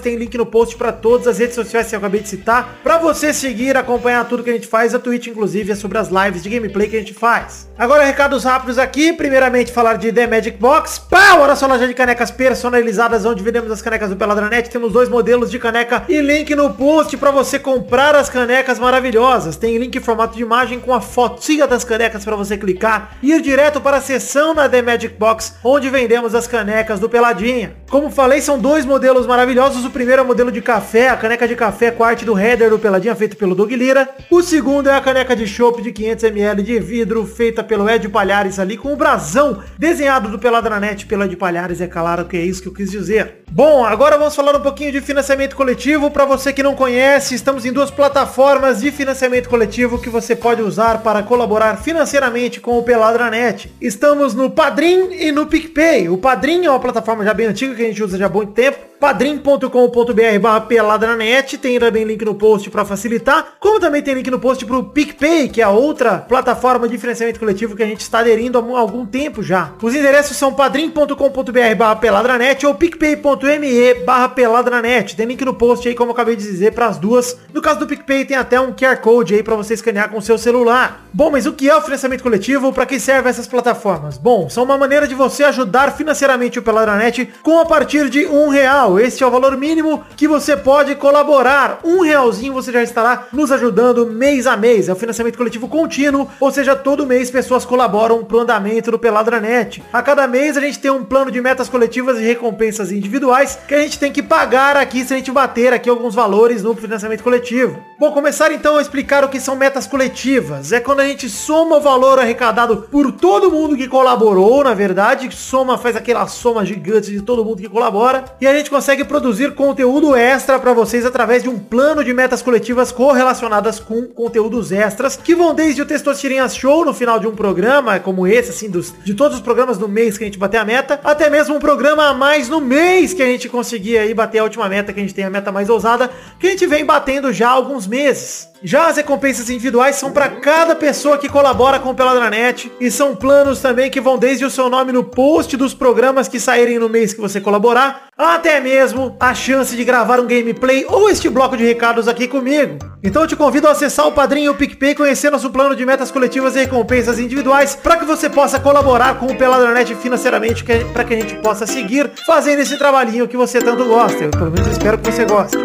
[0.00, 2.98] tem link no post para todas as redes sociais que eu acabei de citar, para
[2.98, 6.42] você seguir, acompanhar tudo que a gente faz, a Twitch inclusive é sobre as lives
[6.42, 7.68] de gameplay que a gente faz.
[7.76, 11.94] Agora recados rápidos aqui, primeiramente falar de The Magic Box, pau, olha só loja de
[11.94, 16.54] canecas personalizadas, onde vendemos as canecas do Peladranet, temos dois modelos de caneca e link
[16.54, 20.94] no post para você comprar as canecas maravilhosas, tem link em formato de imagem com
[20.94, 25.16] a fotinha das canecas para você clicar ir direto para a seção na The Magic
[25.16, 27.72] Box, onde vendemos temos as canecas do Peladinha.
[27.88, 29.86] Como falei, são dois modelos maravilhosos.
[29.86, 32.38] O primeiro é o modelo de café, a caneca de café com a arte do
[32.38, 34.06] header do Peladinha, feito pelo Doug Lira.
[34.30, 38.58] O segundo é a caneca de chopp de 500ml de vidro, feita pelo Ed Palhares
[38.58, 41.80] ali, com o brasão desenhado do Peladranet pelo Ed Palhares.
[41.80, 43.40] É claro que é isso que eu quis dizer.
[43.52, 46.08] Bom, agora vamos falar um pouquinho de financiamento coletivo.
[46.08, 50.62] Para você que não conhece, estamos em duas plataformas de financiamento coletivo que você pode
[50.62, 53.72] usar para colaborar financeiramente com o Peladranet.
[53.80, 56.09] Estamos no Padrim e no PicPay.
[56.10, 58.52] O Padrim é uma plataforma já bem antiga que a gente usa já há muito
[58.52, 64.30] tempo padrim.com.br barra peladranet, tem também link no post para facilitar, como também tem link
[64.30, 68.02] no post pro PicPay, que é a outra plataforma de financiamento coletivo que a gente
[68.02, 69.72] está aderindo há algum tempo já.
[69.80, 75.16] Os endereços são padrim.com.br barra peladranet ou picpay.me barra peladranet.
[75.16, 77.38] Tem link no post aí, como eu acabei de dizer, para as duas.
[77.54, 80.22] No caso do PicPay tem até um QR Code aí para você escanear com o
[80.22, 81.06] seu celular.
[81.10, 82.70] Bom, mas o que é o financiamento coletivo?
[82.70, 84.18] Para que servem essas plataformas?
[84.18, 88.48] Bom, são uma maneira de você ajudar financeiramente o Peladranet com a partir de um
[88.48, 88.98] real real.
[88.98, 91.80] Este é o valor mínimo que você pode colaborar.
[91.84, 94.88] Um realzinho você já estará nos ajudando mês a mês.
[94.88, 99.82] É o financiamento coletivo contínuo, ou seja, todo mês pessoas colaboram pro andamento do Peladranet.
[99.92, 103.74] A cada mês a gente tem um plano de metas coletivas e recompensas individuais que
[103.74, 107.22] a gente tem que pagar aqui se a gente bater aqui alguns valores no financiamento
[107.22, 107.78] coletivo.
[107.98, 110.72] Vou começar então a explicar o que são metas coletivas.
[110.72, 115.28] É quando a gente soma o valor arrecadado por todo mundo que colaborou, na verdade,
[115.34, 119.54] soma, faz aquela soma gigante de todo mundo que colabora, e a gente consegue produzir
[119.54, 125.16] conteúdo extra para vocês através de um plano de metas coletivas correlacionadas com conteúdos extras,
[125.16, 128.94] que vão desde o Testosterinha Show no final de um programa, como esse, assim, dos,
[129.04, 131.60] de todos os programas do mês que a gente bater a meta, até mesmo um
[131.60, 135.00] programa a mais no mês que a gente conseguir aí bater a última meta, que
[135.00, 137.86] a gente tem a meta mais ousada, que a gente vem batendo já há alguns
[137.86, 138.49] meses.
[138.62, 143.16] Já as recompensas individuais são para cada pessoa que colabora com o Peladranet e são
[143.16, 146.88] planos também que vão desde o seu nome no post dos programas que saírem no
[146.88, 151.56] mês que você colaborar, até mesmo a chance de gravar um gameplay ou este bloco
[151.56, 152.78] de recados aqui comigo.
[153.02, 155.86] Então eu te convido a acessar o Padrinho e o PicPay, conhecer nosso plano de
[155.86, 161.04] metas coletivas e recompensas individuais, para que você possa colaborar com o Peladranet financeiramente, para
[161.04, 164.24] que a gente possa seguir fazendo esse trabalhinho que você tanto gosta.
[164.24, 165.56] Eu pelo menos espero que você goste.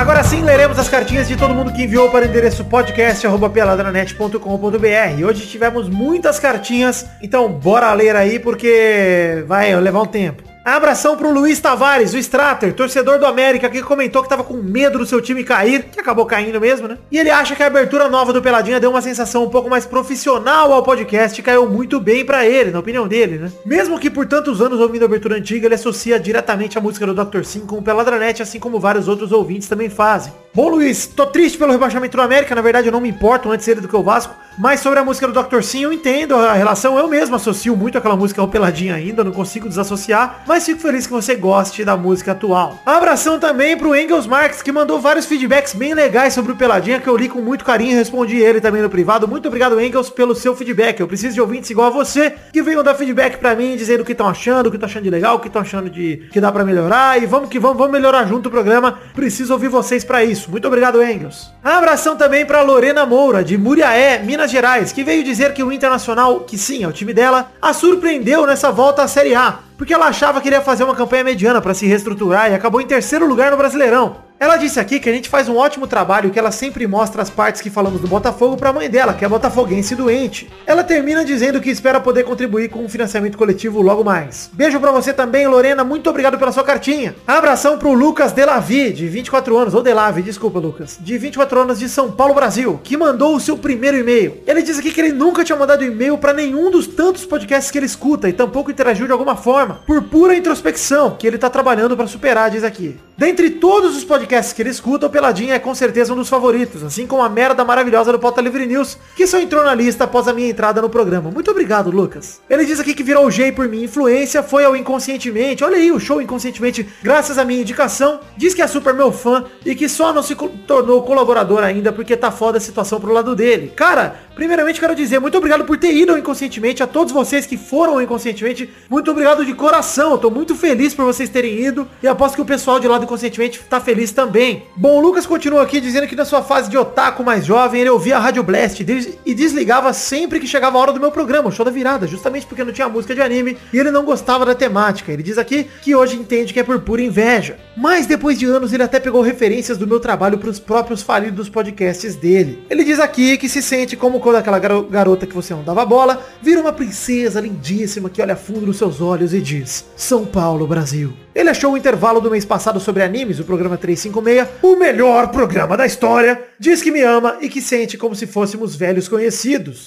[0.00, 5.24] Agora sim, leremos as cartinhas de todo mundo que enviou para o endereço podcast.peladranet.com.br.
[5.28, 10.49] Hoje tivemos muitas cartinhas, então bora ler aí porque vai levar um tempo.
[10.76, 14.98] Abração pro Luiz Tavares, o Strater, torcedor do América, que comentou que tava com medo
[14.98, 16.98] do seu time cair, que acabou caindo mesmo, né?
[17.10, 19.86] E ele acha que a abertura nova do Peladinha deu uma sensação um pouco mais
[19.86, 23.52] profissional ao podcast e caiu muito bem pra ele, na opinião dele, né?
[23.64, 27.14] Mesmo que por tantos anos ouvindo a abertura antiga, ele associa diretamente a música do
[27.14, 27.44] Dr.
[27.44, 30.32] Sim com o Peladranet, assim como vários outros ouvintes também fazem.
[30.52, 33.68] Bom, Luiz, tô triste pelo rebaixamento do América, na verdade eu não me importo antes
[33.68, 35.62] ele do que o Vasco, mas sobre a música do Dr.
[35.62, 39.30] Sim eu entendo a relação, eu mesmo associo muito aquela música ao Peladinha ainda, não
[39.30, 42.80] consigo desassociar, mas fico feliz que você goste da música atual.
[42.84, 47.06] Abração também pro Engels Marx, que mandou vários feedbacks bem legais sobre o Peladinha, que
[47.06, 49.28] eu li com muito carinho e respondi ele também no privado.
[49.28, 50.98] Muito obrigado, Engels, pelo seu feedback.
[50.98, 54.04] Eu preciso de ouvintes igual a você, que venham dar feedback pra mim, dizendo o
[54.04, 56.40] que estão achando, o que estão achando de legal, o que estão achando de que
[56.40, 58.98] dá pra melhorar, e vamos que vamos, vamos melhorar junto o programa.
[59.14, 60.39] Preciso ouvir vocês pra isso.
[60.46, 61.50] Muito obrigado, Engels.
[61.62, 66.40] Abração também pra Lorena Moura, de Muriaé, Minas Gerais, que veio dizer que o Internacional,
[66.40, 70.08] que sim, é o time dela, a surpreendeu nessa volta à Série A porque ela
[70.08, 73.50] achava que iria fazer uma campanha mediana para se reestruturar e acabou em terceiro lugar
[73.50, 74.28] no Brasileirão.
[74.40, 77.28] Ela disse aqui que a gente faz um ótimo trabalho que ela sempre mostra as
[77.28, 80.50] partes que falamos do Botafogo para a mãe dela, que é botafoguense doente.
[80.66, 84.48] Ela termina dizendo que espera poder contribuir com o financiamento coletivo logo mais.
[84.54, 87.14] Beijo para você também, Lorena, muito obrigado pela sua cartinha.
[87.26, 91.86] Abração pro Lucas Delavi, de 24 anos, ou Delavi, desculpa Lucas, de 24 anos de
[91.86, 94.42] São Paulo, Brasil, que mandou o seu primeiro e-mail.
[94.46, 97.76] Ele diz aqui que ele nunca tinha mandado e-mail para nenhum dos tantos podcasts que
[97.76, 101.96] ele escuta e tampouco interagiu de alguma forma, por pura introspecção que ele tá trabalhando
[101.96, 102.98] para superar, diz aqui.
[103.20, 106.82] Dentre todos os podcasts que ele escuta, o Peladinha é com certeza um dos favoritos,
[106.82, 110.26] assim como a merda maravilhosa do Pauta Livre News, que só entrou na lista após
[110.26, 111.30] a minha entrada no programa.
[111.30, 112.40] Muito obrigado, Lucas.
[112.48, 115.92] Ele diz aqui que virou o G por minha influência, foi ao Inconscientemente, olha aí
[115.92, 119.86] o show Inconscientemente, graças à minha indicação, diz que é super meu fã e que
[119.86, 120.34] só não se
[120.66, 123.70] tornou colaborador ainda porque tá foda a situação pro lado dele.
[123.76, 127.58] Cara, primeiramente quero dizer muito obrigado por ter ido ao Inconscientemente, a todos vocês que
[127.58, 131.86] foram ao Inconscientemente, muito obrigado de coração, eu tô muito feliz por vocês terem ido
[132.02, 134.62] e aposto que o pessoal de lá do Inconscientemente tá feliz também.
[134.74, 137.90] Bom, o Lucas continua aqui dizendo que na sua fase de otaku mais jovem, ele
[137.90, 141.52] ouvia a Rádio Blast e desligava sempre que chegava a hora do meu programa, o
[141.52, 144.54] show da virada, justamente porque não tinha música de anime e ele não gostava da
[144.54, 145.12] temática.
[145.12, 147.58] Ele diz aqui que hoje entende que é por pura inveja.
[147.76, 151.50] Mas depois de anos ele até pegou referências do meu trabalho para os próprios falidos
[151.50, 152.64] podcasts dele.
[152.70, 155.84] Ele diz aqui que se sente como quando aquela garo garota que você não dava
[155.84, 159.49] bola vira uma princesa lindíssima que olha fundo nos seus olhos e
[159.96, 161.12] São Paulo, Brasil.
[161.34, 165.76] Ele achou o intervalo do mês passado sobre animes, o programa 356, o melhor programa
[165.76, 166.40] da história.
[166.58, 169.86] Diz que me ama e que sente como se fôssemos velhos conhecidos.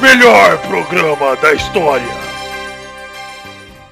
[0.00, 2.25] Melhor programa da história.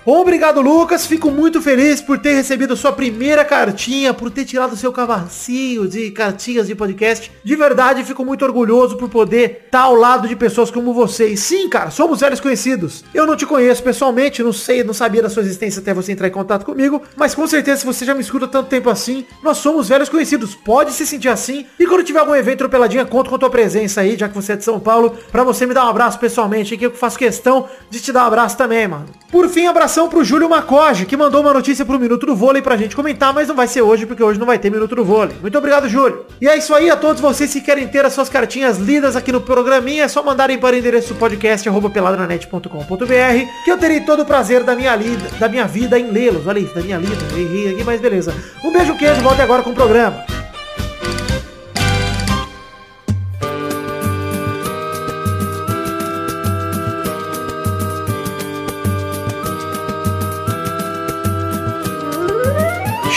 [0.06, 1.06] Obrigado, Lucas.
[1.06, 6.10] Fico muito feliz por ter recebido sua primeira cartinha, por ter tirado seu cavacinho de
[6.10, 7.32] cartinhas de podcast.
[7.42, 11.40] De verdade, fico muito orgulhoso por poder estar ao lado de pessoas como vocês.
[11.40, 13.02] Sim, cara, somos velhos conhecidos.
[13.14, 16.28] Eu não te conheço pessoalmente, não sei, não sabia da sua existência até você entrar
[16.28, 19.56] em contato comigo, mas com certeza se você já me escuta tanto tempo assim, nós
[19.56, 20.54] somos velhos conhecidos.
[20.54, 21.64] Pode se sentir assim.
[21.80, 24.52] E quando tiver algum evento peladinha, conto com a tua presença aí, já que você
[24.52, 27.66] é de São Paulo, pra você me dar um abraço pessoalmente, que eu faço questão
[27.88, 29.06] de te dar um abraço também, mano.
[29.30, 32.60] Por fim, abraço abração pro Júlio Macoge, que mandou uma notícia pro Minuto do Vôlei
[32.60, 35.04] pra gente comentar, mas não vai ser hoje, porque hoje não vai ter Minuto do
[35.04, 35.36] Vôlei.
[35.40, 36.26] Muito obrigado, Júlio.
[36.40, 39.30] E é isso aí, a todos vocês que querem ter as suas cartinhas lidas aqui
[39.30, 44.26] no programinha, é só mandarem para o endereço podcast peladranet.com.br, que eu terei todo o
[44.26, 46.44] prazer da minha, lida, da minha vida em lê-los.
[46.44, 48.34] Olha isso, da minha lida, errei aqui, mas beleza.
[48.64, 50.24] Um beijo, queijo, volte agora com o programa.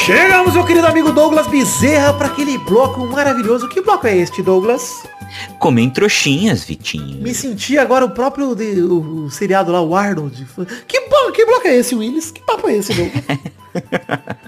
[0.07, 3.67] Chegamos, meu querido amigo Douglas Bezerra, para aquele bloco maravilhoso.
[3.67, 5.05] Que bloco é este, Douglas?
[5.59, 7.21] Comem trouxinhas, Vitinho.
[7.21, 10.47] Me senti agora o próprio de, o, o seriado lá, o Arnold.
[10.87, 12.31] Que, que bloco é esse, Willis?
[12.31, 13.21] Que papo é esse, Douglas?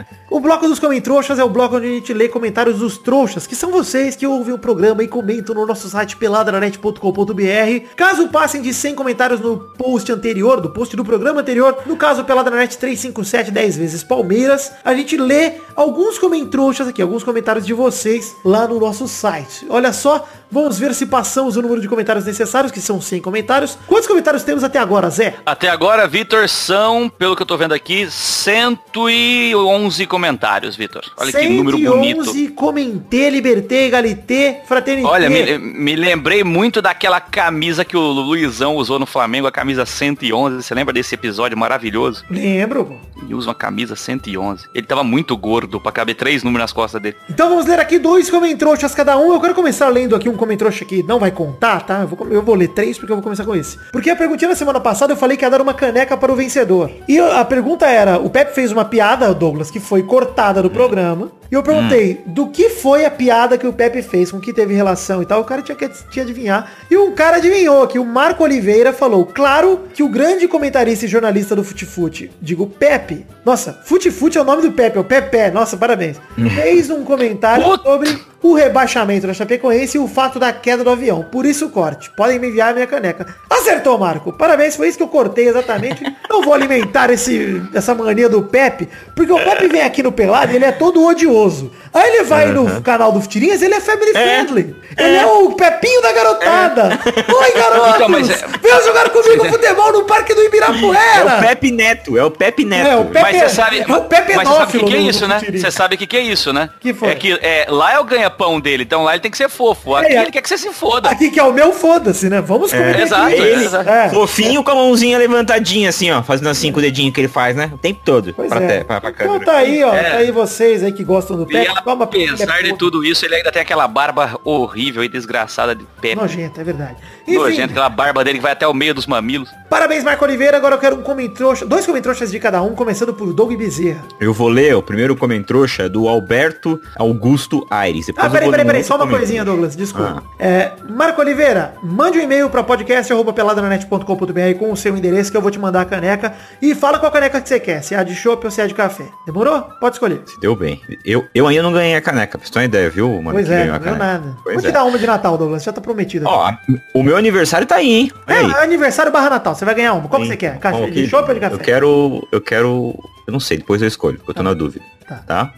[0.32, 3.56] O bloco dos Comentroxas é o bloco onde a gente lê comentários dos trouxas, que
[3.56, 7.96] são vocês que ouvem o programa e comentam no nosso site peladranet.com.br.
[7.96, 12.24] Caso passem de 100 comentários no post anterior, do post do programa anterior, no caso
[12.26, 18.36] Peladranet 357 10 vezes Palmeiras, a gente lê alguns comentroxas aqui, alguns comentários de vocês
[18.46, 19.66] lá no nosso site.
[19.68, 23.78] Olha só, vamos ver se passamos o número de comentários necessários, que são 100 comentários.
[23.88, 25.36] Quantos comentários temos até agora, Zé?
[25.46, 31.04] Até agora, Vitor, são, pelo que eu tô vendo aqui, 111 comentários Vitor.
[31.18, 32.54] Olha que número bonito.
[32.56, 35.08] comentei, libertei, egalité, fraternité.
[35.08, 39.86] Olha, me, me, lembrei muito daquela camisa que o Luizão usou no Flamengo, a camisa
[39.86, 40.64] 111.
[40.64, 42.24] Você lembra desse episódio maravilhoso?
[42.30, 43.00] Lembro.
[43.28, 44.68] E usa uma camisa 111.
[44.74, 47.16] Ele tava muito gordo pra caber três números nas costas dele.
[47.30, 49.34] Então vamos ler aqui dois comentroxas cada um.
[49.34, 52.02] Eu quero começar lendo aqui um comentroxa que não vai contar, tá?
[52.02, 53.78] Eu vou, eu vou ler três porque eu vou começar com esse.
[53.92, 56.36] Porque a perguntinha na semana passada eu falei que ia dar uma caneca para o
[56.36, 56.92] vencedor.
[57.08, 61.32] E a pergunta era, o Pepe fez uma piada, Douglas, que foi cortada do programa.
[61.52, 64.74] E eu perguntei, do que foi a piada que o Pepe fez, com que teve
[64.74, 65.42] relação e tal.
[65.42, 66.72] O cara tinha que tinha adivinhar.
[66.90, 71.08] E um cara adivinhou que o Marco Oliveira falou, claro que o grande comentarista e
[71.08, 73.26] jornalista do Futifute, digo Pepe.
[73.44, 75.50] Nossa, Futifute é o nome do Pepe, é o Pepe.
[75.52, 76.18] Nossa, parabéns.
[76.56, 81.24] Fez um comentário sobre o rebaixamento da Chapecoense e o fato da queda do avião.
[81.24, 82.10] Por isso o corte.
[82.12, 83.26] Podem me enviar a minha caneca.
[83.50, 84.32] Acertou, Marco.
[84.32, 86.02] Parabéns, foi isso que eu cortei exatamente.
[86.30, 90.52] Não vou alimentar esse, essa mania do Pepe, porque o Pepe vem aqui no Pelado
[90.54, 91.72] e ele é todo odioso.
[91.94, 94.76] Aí ele vai no canal do Futirinhas, ele é family friendly.
[94.98, 97.00] Ele é o Pepinho da garotada.
[97.28, 97.96] Oi, garotos!
[97.96, 101.38] Então, mas é- Venham jogar comigo futebol no Parque do É Ibirapuera.
[101.38, 102.88] o Pepe Neto, é o Pepe Neto.
[102.88, 104.96] É, o Pepe- Mas você sabe, é o Pepe mas você sabe o que, que
[104.96, 105.42] é isso, né?
[105.52, 106.70] Você sabe o que, que é isso, né?
[106.80, 107.10] Que foi?
[107.10, 109.96] É que é, lá é o ganha-pão dele, então lá ele tem que ser fofo.
[109.96, 111.10] Aqui É, ele quer que você se foda.
[111.10, 112.42] Aqui que é o meu, foda-se, né?
[112.42, 113.34] Vamos comer exato, aqui.
[113.36, 113.90] ele- exato.
[113.90, 114.10] É.
[114.10, 116.22] Fofinho com a mãozinha levantadinha, assim, ó.
[116.22, 117.70] Fazendo assim com o dedinho que ele faz, né?
[117.74, 118.34] O tempo todo.
[118.34, 118.80] Pois pra, é.
[118.80, 119.46] te- pra, pra então câmera.
[119.46, 119.94] tá aí, ó.
[119.94, 120.04] É.
[120.12, 121.66] Tá aí vocês aí que gostam do E.
[121.84, 126.16] Toma apesar de tudo isso, ele ainda tem aquela barba horrível e desgraçada de Pepe.
[126.16, 126.96] Nojento, é verdade.
[127.28, 129.50] Enfim, Nojento, aquela barba dele que vai até o meio dos mamilos.
[129.70, 130.58] parabéns, Marco Oliveira.
[130.58, 134.04] Agora eu quero um comentroxa, dois comentroxas de cada um, começando por Doug Bezerra.
[134.20, 138.08] Eu vou ler o primeiro comentrouxa do Alberto Augusto Aires.
[138.26, 139.20] Ah, peraí, peraí, peraí, outro só uma comentário.
[139.20, 140.24] coisinha, Douglas, desculpa.
[140.24, 140.34] Ah.
[140.40, 145.52] É, Marco Oliveira, mande um e-mail pra podcast.peladranet.com.br com o seu endereço que eu vou
[145.52, 148.16] te mandar a caneca e fala qual caneca que você quer, se é a de
[148.16, 149.06] chopp ou se é a de café.
[149.26, 149.62] Demorou?
[149.80, 150.22] Pode escolher.
[150.26, 150.82] Se deu bem.
[151.06, 153.32] Eu, eu ainda não ganhei a caneca, pra você ter uma ideia, viu, mano?
[153.32, 154.04] pois que é, ganhou não caneca.
[154.04, 154.38] nada.
[154.44, 154.72] Pois vou te é.
[154.72, 156.26] dar uma de Natal, Douglas, já tá prometido.
[156.28, 156.52] Ó,
[156.94, 158.12] o meu aniversário tá aí, hein?
[158.28, 158.52] é, aí.
[158.64, 160.08] aniversário barra Natal, você vai ganhar uma.
[160.08, 160.34] Qual que Sim.
[160.34, 160.60] você quer?
[160.72, 161.56] Bom, de que- chopp ou de café?
[161.56, 162.28] Eu quero.
[162.32, 162.96] Eu quero.
[163.30, 164.84] Eu não sei, depois eu escolho, porque eu tô na dúvida.
[165.08, 165.16] Tá.
[165.26, 165.54] Tá.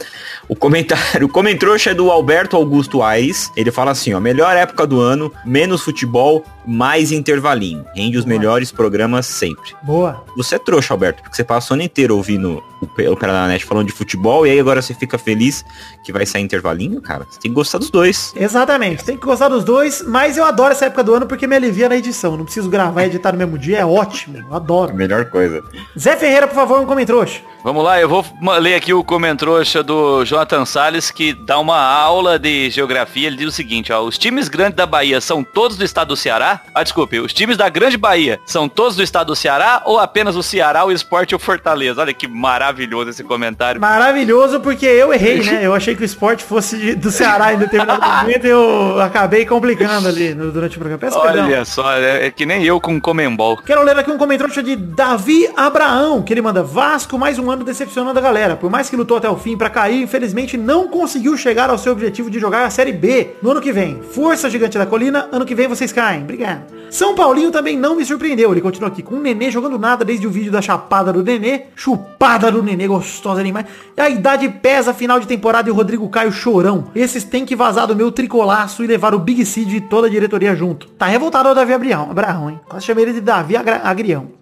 [0.47, 3.49] O comentário, o comentrouxa é do Alberto Augusto Aires.
[3.55, 7.85] Ele fala assim, ó, melhor época do ano, menos futebol, mais intervalinho.
[7.95, 9.73] Rende os melhores programas sempre.
[9.83, 10.23] Boa.
[10.35, 13.87] Você é trouxa, Alberto, porque você passa o ano inteiro ouvindo o, o Peladanet falando
[13.87, 15.63] de futebol e aí agora você fica feliz
[16.03, 17.25] que vai sair intervalinho, cara.
[17.29, 18.33] Você tem que gostar dos dois.
[18.35, 21.55] Exatamente, tem que gostar dos dois, mas eu adoro essa época do ano porque me
[21.55, 22.37] alivia na edição.
[22.37, 24.93] Não preciso gravar e editar no mesmo dia, é ótimo, eu adoro.
[24.93, 25.63] Melhor coisa.
[25.97, 27.41] Zé Ferreira, por favor, um comentrouxa.
[27.63, 28.25] Vamos lá, eu vou
[28.59, 33.27] ler aqui o comentrouxa do Jonathan Salles, que dá uma aula de geografia.
[33.27, 36.15] Ele diz o seguinte, ó, os times grandes da Bahia são todos do estado do
[36.15, 36.61] Ceará?
[36.73, 40.35] Ah, desculpe, os times da Grande Bahia são todos do estado do Ceará ou apenas
[40.35, 42.01] o Ceará, o Esporte e o Fortaleza?
[42.01, 43.79] Olha que maravilhoso esse comentário.
[43.79, 45.59] Maravilhoso porque eu errei, né?
[45.61, 50.07] Eu achei que o esporte fosse do Ceará em determinado momento e eu acabei complicando
[50.07, 50.99] ali durante o programa.
[50.99, 51.45] Peço perdão.
[51.45, 53.57] Olha só, é, é que nem eu com Comembol.
[53.57, 57.63] Quero ler aqui um comentário de Davi Abraão, que ele manda Vasco mais um ano
[57.63, 58.55] decepcionando a galera.
[58.55, 61.91] Por mais que lutou até o fim pra cair, infelizmente não conseguiu chegar ao seu
[61.91, 64.01] objetivo de jogar a Série B no ano que vem.
[64.01, 66.23] Força gigante da colina, ano que vem vocês caem.
[66.23, 66.81] Obrigado.
[66.89, 68.51] São Paulinho também não me surpreendeu.
[68.51, 71.67] Ele continua aqui com o Nenê jogando nada desde o vídeo da chapada do Nenê.
[71.75, 73.65] Chupada do Nenê, gostosa demais.
[73.95, 76.89] A idade pesa, final de temporada e o Rodrigo Caio chorão.
[76.93, 80.09] Esses têm que vazar do meu tricolaço e levar o Big Cid e toda a
[80.09, 80.87] diretoria junto.
[80.89, 82.59] Tá revoltado o Davi Abraão, Abraão hein?
[82.67, 84.40] Quase chamei ele de Davi Agrião.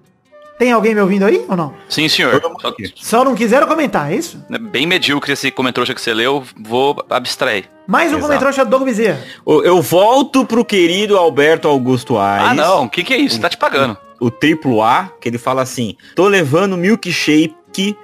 [0.59, 1.73] Tem alguém me ouvindo aí ou não?
[1.87, 2.41] Sim, senhor.
[2.61, 2.75] Só-.
[2.97, 4.43] Só não quiseram comentar, é isso?
[4.51, 7.69] é bem medíocre esse comentrouxa que você leu, vou abstrair.
[7.87, 9.23] Mais um comentário do Doug Bezerra.
[9.47, 12.49] Eu eu volto pro querido Alberto Augusto Aires.
[12.49, 13.39] Ah, não, o que que é isso?
[13.39, 13.97] Tá te pagando.
[14.19, 17.55] o triplo A, que ele fala assim, tô levando milkshake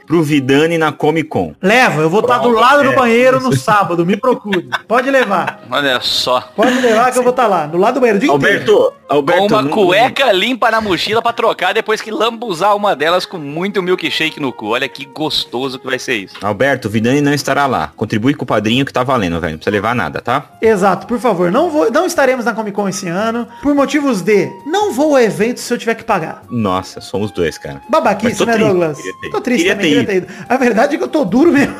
[0.07, 1.53] pro Vidani na Comic Con.
[1.61, 4.69] Leva, eu vou estar do lado do banheiro no sábado, me procure.
[4.87, 5.61] Pode levar.
[5.69, 6.41] Olha só.
[6.55, 8.71] Pode levar que eu vou estar lá, do lado do banheiro o dia inteiro.
[8.71, 9.41] Alberto, Alberto.
[9.41, 13.37] Com uma não- cueca limpa na mochila pra trocar depois que lambuzar uma delas com
[13.37, 14.67] muito milkshake no cu.
[14.69, 16.35] Olha que gostoso que vai ser isso.
[16.41, 17.91] Alberto, Vidani não estará lá.
[17.95, 19.51] Contribui com o padrinho que tá valendo, velho.
[19.53, 20.43] Não precisa levar nada, tá?
[20.61, 24.49] Exato, por favor, não vou, não estaremos na Comic Con esse ano, por motivos de
[24.65, 26.41] não vou ao evento se eu tiver que pagar.
[26.49, 27.81] Nossa, somos dois, cara.
[27.89, 28.97] Babaquice, né, triste, Douglas?
[29.31, 30.27] Tô triste Queria ter queria ter ido.
[30.47, 31.75] A verdade é que eu tô duro mesmo.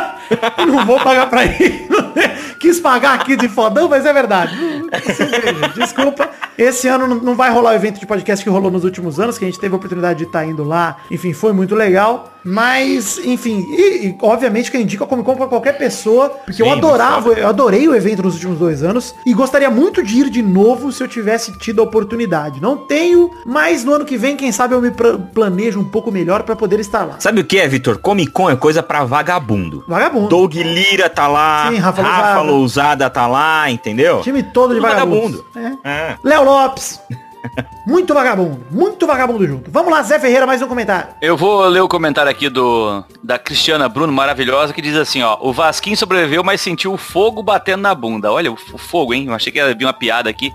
[0.66, 1.86] não vou pagar pra ir.
[2.58, 4.56] Quis pagar aqui de fodão, mas é verdade.
[5.74, 6.30] Desculpa.
[6.56, 9.36] Esse ano não- não vai rolar o evento de podcast que rolou nos últimos anos,
[9.36, 10.96] que a gente teve a oportunidade de estar indo lá.
[11.10, 12.31] Enfim, foi muito legal.
[12.44, 16.62] Mas, enfim, e, e, obviamente que eu indico a Comic Con pra qualquer pessoa, porque
[16.62, 20.18] eu Sim, adorava, eu adorei o evento nos últimos dois anos e gostaria muito de
[20.20, 22.60] ir de novo se eu tivesse tido a oportunidade.
[22.60, 24.90] Não tenho, mas no ano que vem, quem sabe eu me
[25.32, 27.16] planejo um pouco melhor pra poder estar lá.
[27.18, 27.98] Sabe o que é, Vitor?
[27.98, 29.84] Comic Con é coisa pra vagabundo.
[29.86, 30.28] Vagabundo.
[30.28, 32.50] Doug Lira tá lá, Sim, Rafa Rafa, Lousada.
[32.52, 34.20] Lousada tá lá, entendeu?
[34.20, 35.44] Time todo de Tudo vagabundo.
[35.54, 35.80] vagabundo.
[35.84, 35.90] É.
[35.90, 36.16] É.
[36.24, 37.00] Léo Lopes.
[37.86, 39.70] Muito vagabundo, muito vagabundo junto.
[39.70, 41.08] Vamos lá, Zé Ferreira, mais um comentário.
[41.20, 45.36] Eu vou ler o comentário aqui do da Cristiana Bruno, maravilhosa, que diz assim, ó.
[45.40, 48.32] O Vasquinho sobreviveu, mas sentiu o fogo batendo na bunda.
[48.32, 49.26] Olha o, o fogo, hein?
[49.26, 50.52] Eu achei que ia vir uma piada aqui.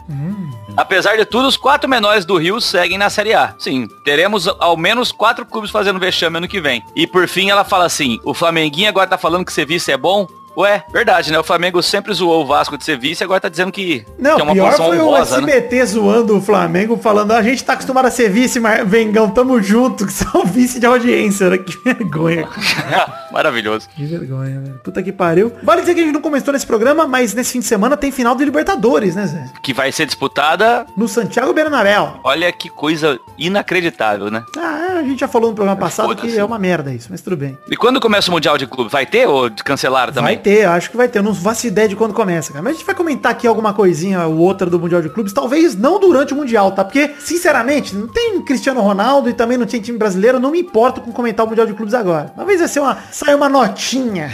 [0.75, 3.55] Apesar de tudo, os quatro menores do Rio seguem na Série A.
[3.57, 6.83] Sim, teremos ao menos quatro clubes fazendo vexame ano que vem.
[6.95, 9.97] E por fim ela fala assim, o Flamenguinho agora tá falando que ser vice é
[9.97, 10.27] bom?
[10.57, 11.37] Ué, verdade, né?
[11.37, 14.41] O Flamengo sempre zoou o Vasco de ser vice, agora tá dizendo que, Não, que
[14.41, 15.53] é uma pior posição foi honrosa, o né?
[15.53, 19.61] SBT zoando o Flamengo, falando, a gente tá acostumado a ser vice, mas Vengão, tamo
[19.61, 21.59] junto, que são vice de audiência, né?
[21.59, 22.47] Que vergonha.
[23.31, 23.87] Maravilhoso.
[23.95, 24.79] Que vergonha, velho.
[24.83, 25.51] Puta que pariu.
[25.61, 28.11] Vale dizer que a gente não começou nesse programa, mas nesse fim de semana tem
[28.11, 29.45] final de Libertadores, né, Zé?
[29.61, 32.19] Que vai ser disputada, No Santiago Bernabéu.
[32.23, 34.43] olha que coisa inacreditável, né?
[34.57, 37.37] Ah, a gente já falou no programa passado que é uma merda isso, mas tudo
[37.37, 37.57] bem.
[37.69, 38.89] E quando começa o Mundial de Clube?
[38.89, 40.35] Vai ter ou cancelaram também?
[40.35, 41.19] Vai ter, acho que vai ter.
[41.19, 42.63] Eu não faço ideia de quando começa, cara.
[42.63, 45.33] Mas a gente vai comentar aqui alguma coisinha ou outra do Mundial de Clubes.
[45.33, 46.83] Talvez não durante o Mundial, tá?
[46.83, 50.39] Porque, sinceramente, não tem Cristiano Ronaldo e também não tem time brasileiro.
[50.39, 52.33] Não me importo com comentar o Mundial de Clubes agora.
[52.35, 52.97] Talvez vai ser uma.
[53.11, 54.31] Saia uma notinha.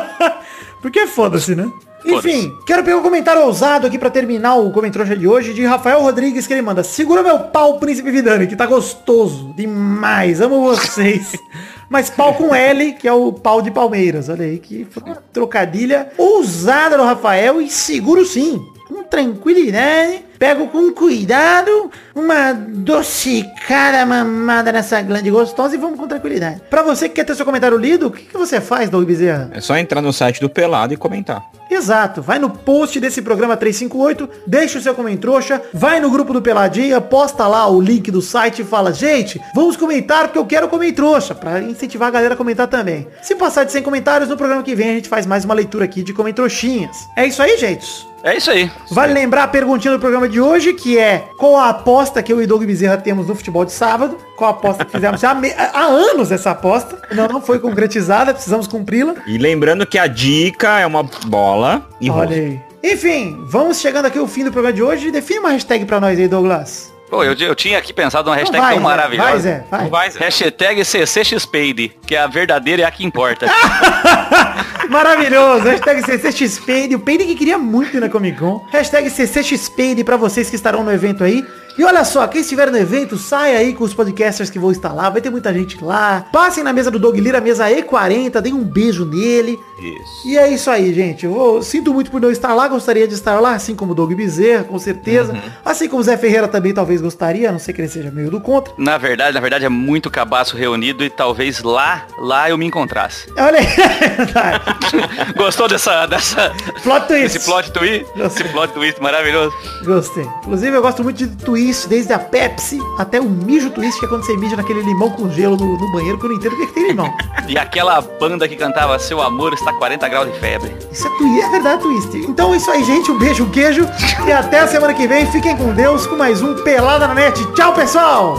[0.80, 1.70] Porque foda-se, né?
[2.04, 6.00] Enfim, quero pegar um comentário ousado aqui pra terminar o comentário de hoje de Rafael
[6.00, 11.36] Rodrigues que ele manda Segura meu pau, Príncipe Vidani, que tá gostoso demais, amo vocês.
[11.90, 14.28] Mas pau com L, que é o pau de Palmeiras.
[14.28, 14.86] Olha aí, que
[15.32, 18.64] trocadilha ousada do Rafael e seguro sim.
[18.86, 26.62] Com tranquilidade, pego com cuidado, uma docicada mamada nessa glande gostosa e vamos com tranquilidade.
[26.70, 29.50] Pra você que quer ter seu comentário lido, o que, que você faz, Doug Bezerra?
[29.52, 31.44] É só entrar no site do Pelado e comentar.
[31.70, 36.40] Exato, vai no post desse programa 358, deixa o seu comentário, vai no grupo do
[36.40, 40.68] Peladinha, posta lá o link do site e fala, gente, vamos comentar porque eu quero
[40.68, 43.06] comentário, pra incentivar a galera a comentar também.
[43.22, 45.84] Se passar de 100 comentários, no programa que vem a gente faz mais uma leitura
[45.84, 46.96] aqui de comentroxinhas.
[47.14, 48.08] É isso aí, gente.
[48.22, 48.70] É isso aí.
[48.90, 52.40] Vale lembrar a perguntinha do programa de hoje, que é qual a aposta que eu
[52.40, 54.16] e Doug Bezerra temos no futebol de sábado?
[54.36, 56.98] Qual a aposta que fizemos há, me- há anos essa aposta?
[57.12, 59.14] Não, não foi concretizada, precisamos cumpri-la.
[59.26, 62.60] E lembrando que a dica é uma bola e Olha aí.
[62.82, 65.10] Enfim, vamos chegando aqui ao fim do programa de hoje.
[65.10, 66.89] Define uma hashtag pra nós aí, Douglas.
[67.10, 69.30] Pô, eu, eu tinha aqui pensado numa Então hashtag vai, tão Zé, maravilhosa.
[69.30, 69.88] Vai, Zé, vai.
[69.88, 70.18] Vai, Zé.
[70.20, 73.46] Hashtag CCXPade, que é a verdadeira e a que importa.
[74.88, 75.64] Maravilhoso.
[75.64, 76.94] Hashtag CCXPade.
[76.94, 78.64] O Peide que queria muito ir na Comic Con.
[78.72, 81.44] Hashtag CCXPade pra vocês que estarão no evento aí.
[81.80, 84.92] E olha só, quem estiver no evento, sai aí com os podcasters que vão estar
[84.92, 85.08] lá.
[85.08, 86.26] Vai ter muita gente lá.
[86.30, 88.38] Passem na mesa do Doug Lira, mesa E40.
[88.42, 89.58] Deem um beijo nele.
[89.78, 90.28] Isso.
[90.28, 91.24] E é isso aí, gente.
[91.24, 93.94] Eu vou- sinto muito por não estar lá, gostaria de estar lá, assim como o
[93.94, 95.34] Doug Bezerra, com certeza.
[95.64, 98.30] Assim como o Zé Ferreira também talvez gostaria, a não sei que ele seja meio
[98.30, 98.74] do contra.
[98.76, 103.26] na verdade, na verdade é muito cabaço reunido e talvez lá, lá eu me encontrasse.
[103.38, 103.66] Olha aí,
[105.30, 105.32] é.
[105.36, 106.52] Gostou dessa, dessa,
[106.82, 107.22] Plot twist.
[107.22, 108.06] desse plot twist?
[108.16, 109.54] Esse plot twist maravilhoso.
[109.84, 110.24] Gostei.
[110.42, 114.08] Inclusive, eu gosto muito de twist, desde a Pepsi até o mijo twist, que é
[114.08, 116.56] quando você mija naquele limão com gelo no, no banheiro, que eu não entendo o
[116.56, 117.12] que, que tem limão.
[117.48, 120.72] E aquela banda que cantava Seu Amor está 40 graus de febre.
[120.92, 122.16] Isso é twist, é verdade twist.
[122.18, 123.10] Então é isso aí, gente.
[123.10, 123.88] Um beijo, um queijo.
[124.26, 125.26] E até a semana que vem.
[125.26, 127.44] Fiquem com Deus com mais um Pelada na Net.
[127.54, 128.38] Tchau, pessoal!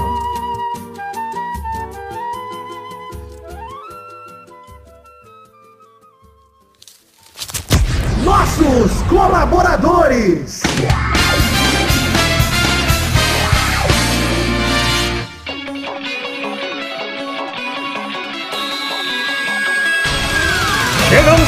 [8.24, 10.62] Nossos colaboradores!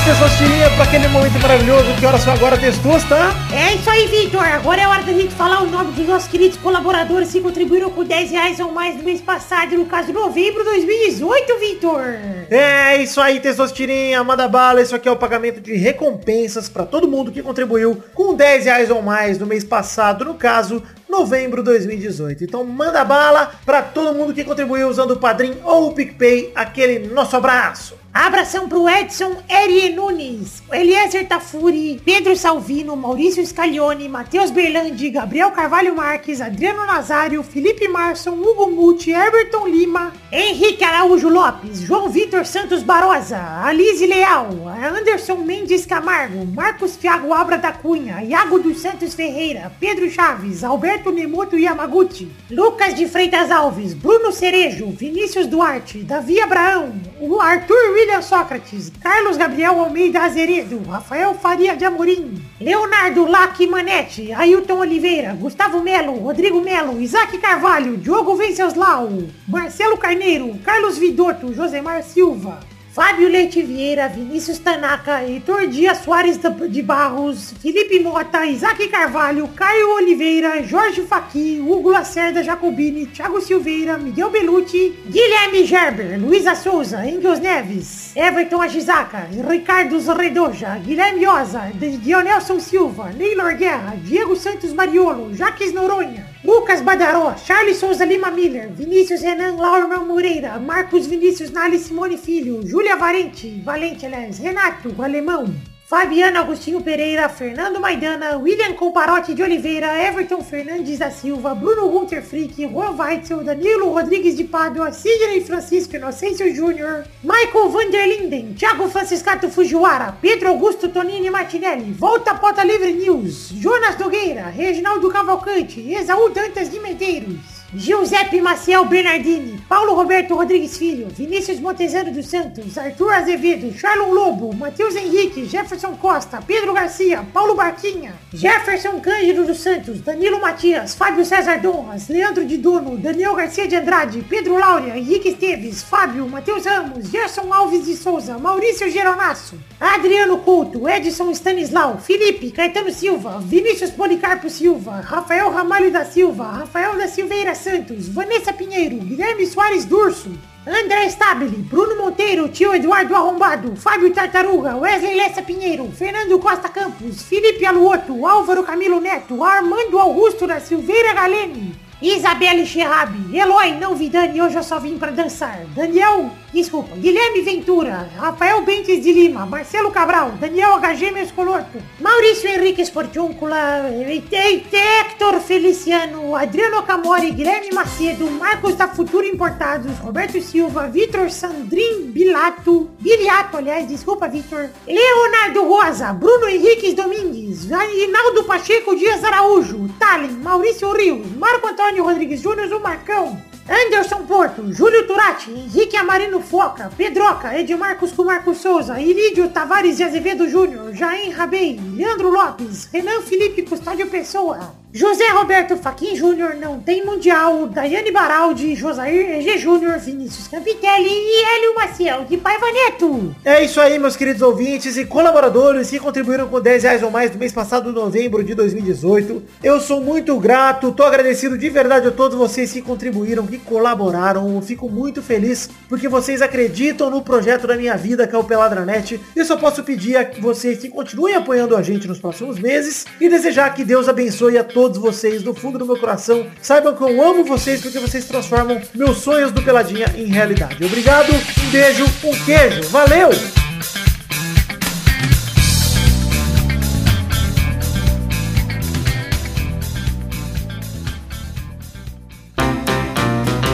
[0.03, 1.85] Chegamos, Testosterinha, para aquele momento maravilhoso.
[1.97, 3.15] Que horas são agora, Testosta?
[3.53, 4.43] É isso aí, Vitor.
[4.43, 8.03] Agora é hora da gente falar o nome dos nossos queridos colaboradores que contribuíram com
[8.03, 12.01] 10 reais ou mais no mês passado, no caso, novembro de 2018, Vitor.
[12.49, 14.81] É isso aí, Testosterinha, manda bala.
[14.81, 18.89] Isso aqui é o pagamento de recompensas para todo mundo que contribuiu com 10 reais
[18.89, 22.43] ou mais no mês passado, no caso, novembro de 2018.
[22.43, 27.07] Então manda bala para todo mundo que contribuiu usando o Padrim ou o PicPay, aquele
[27.07, 28.02] nosso abraço.
[28.13, 35.95] Abração pro Edson Eri Nunes, Eliezer Tafuri, Pedro Salvino, Maurício Scaglione, Matheus Berlandi, Gabriel Carvalho
[35.95, 42.83] Marques, Adriano Nazário, Felipe Marson, Hugo Muti, Everton Lima, Henrique Araújo Lopes, João Vitor Santos
[42.83, 49.71] Barosa, Alize Leal, Anderson Mendes Camargo, Marcos Thiago Abra da Cunha, Iago dos Santos Ferreira,
[49.79, 56.93] Pedro Chaves, Alberto Nemoto Yamaguchi, Lucas de Freitas Alves, Bruno Cerejo, Vinícius Duarte, Davi Abraão,
[57.19, 64.33] o Arthur William Sócrates, Carlos Gabriel Almeida Azeredo, Rafael Faria de Amorim, Leonardo Lac Manete,
[64.33, 72.03] Ailton Oliveira, Gustavo Melo, Rodrigo Melo, Isaac Carvalho, Diogo Venceslau, Marcelo Carneiro, Carlos Vidotto, Josemar
[72.03, 72.59] Silva,
[72.93, 79.95] Fábio Leite Vieira, Vinícius Tanaka, Heitor Dias Soares de Barros, Felipe Mota, Isaac Carvalho, Caio
[79.95, 87.39] Oliveira, Jorge Faqui, Hugo Lacerda Jacobini, Thiago Silveira, Miguel Belucci, Guilherme Gerber, Luísa Souza, Engels
[87.39, 95.73] Neves, Everton Ajizaka, Ricardo Redoja, Guilherme Oza, Dionelson Silva, Neylor Guerra, Diego Santos Mariolo, Jaques
[95.73, 102.17] Noronha, Lucas Badaró, Charles Souza Lima Miller, Vinícius Renan Laurman Moreira, Marcos Vinícius Nali Simone
[102.17, 105.45] Filho, Júlia Valente, Valente, aliás, Renato, Alemão,
[105.93, 112.23] Fabiano Agostinho Pereira, Fernando Maidana, William Comparotti de Oliveira, Everton Fernandes da Silva, Bruno Gunter
[112.23, 118.55] Frick, Juan Weitzel, Danilo Rodrigues de Pádua, Sidney Francisco Inocêncio Júnior, Michael Van der Linden,
[118.55, 125.93] Thiago Franciscato Fujiwara, Pedro Augusto Tonini Martinelli, Volta Pota Livre News, Jonas Nogueira, Reginaldo Cavalcante,
[125.93, 132.77] Exaú Dantas de Medeiros, Giuseppe Maciel Bernardini, Paulo Roberto Rodrigues Filho, Vinícius Montezano dos Santos,
[132.77, 139.57] Arthur Azevedo, Charlon Lobo, Matheus Henrique, Jefferson Costa, Pedro Garcia, Paulo Barquinha, Jefferson Cândido dos
[139.57, 144.95] Santos, Danilo Matias, Fábio César Donras, Leandro de Dono, Daniel Garcia de Andrade, Pedro Laura,
[144.95, 151.97] Henrique Esteves, Fábio, Matheus Ramos, Gerson Alves de Souza, Maurício Geronasso, Adriano Couto, Edson Stanislau,
[151.97, 158.51] Felipe, Caetano Silva, Vinícius Policarpo Silva, Rafael Ramalho da Silva, Rafael da Silveira Santos, Vanessa
[158.51, 160.29] Pinheiro, Guilherme Soares Durso,
[160.67, 167.21] André Stabile, Bruno Monteiro, Tio Eduardo Arrombado, Fábio Tartaruga, Wesley Lessa Pinheiro, Fernando Costa Campos,
[167.21, 171.73] Felipe Aluoto, Álvaro Camilo Neto, Armando Augusto da Silveira Galene,
[172.03, 175.61] Isabelle Cherrabi, Eloy Não Vidani, hoje eu só vim pra dançar.
[175.73, 182.81] Daniel, desculpa, Guilherme Ventura, Rafael Bentes de Lima, Marcelo Cabral, Daniel HG Mescoloto, Maurício Henrique
[182.81, 192.11] Esportiúncula, Hector Feliciano, Adriano Camori, Guilherme Macedo, Marcos da Futuro Importados, Roberto Silva, Vitor Sandrin
[192.11, 200.41] Bilato, Biliato, aliás, desculpa, Vitor, Leonardo Rosa, Bruno Henriques Domingues, Rinaldo Pacheco Dias Araújo, Tallin,
[200.43, 203.39] Maurício Rios, Marco Antônio Rodrigues Júnior, o Marcão,
[203.69, 210.03] Anderson Porto, Júlio Turati, Henrique Amarino Foca, Pedroca, Edmarcos com Marcos Souza, Irídio Tavares de
[210.03, 216.79] Azevedo Júnior, Jair Rabei, Leandro Lopes, Renan Felipe Custódio Pessoa, José Roberto Faquin Júnior, Não
[216.79, 223.35] Tem Mundial, Daiane Baraldi, Josair EG Júnior, Vinícius Campitelli e Hélio Maciel de Paiva Neto.
[223.43, 227.31] É isso aí, meus queridos ouvintes e colaboradores que contribuíram com 10 reais ou mais
[227.31, 229.41] no mês passado, novembro de 2018.
[229.63, 234.53] Eu sou muito grato, tô agradecido de verdade a todos vocês que contribuíram, que colaboraram.
[234.53, 238.43] Eu fico muito feliz porque vocês acreditam no projeto da minha vida, que é o
[238.43, 239.19] Peladranet.
[239.35, 243.27] Eu só posso pedir a vocês que continuem apoiando a gente nos próximos meses e
[243.27, 246.47] desejar que Deus abençoe a todos vocês do fundo do meu coração.
[246.61, 250.83] Saibam que eu amo vocês porque vocês transformam meus sonhos do Peladinha em realidade.
[250.83, 252.89] Obrigado, um beijo, um queijo.
[252.89, 253.29] Valeu!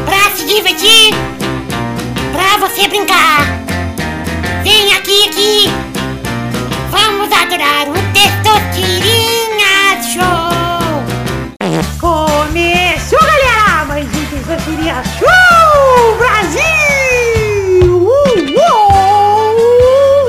[0.06, 1.14] Pra se divertir,
[2.32, 3.46] pra você brincar.
[4.64, 5.70] Vem aqui, aqui.
[6.92, 8.79] Vamos adorar o Testosterinha
[14.80, 16.18] Testosterinha Show!
[16.18, 16.62] Brasil!
[17.84, 18.40] Uh,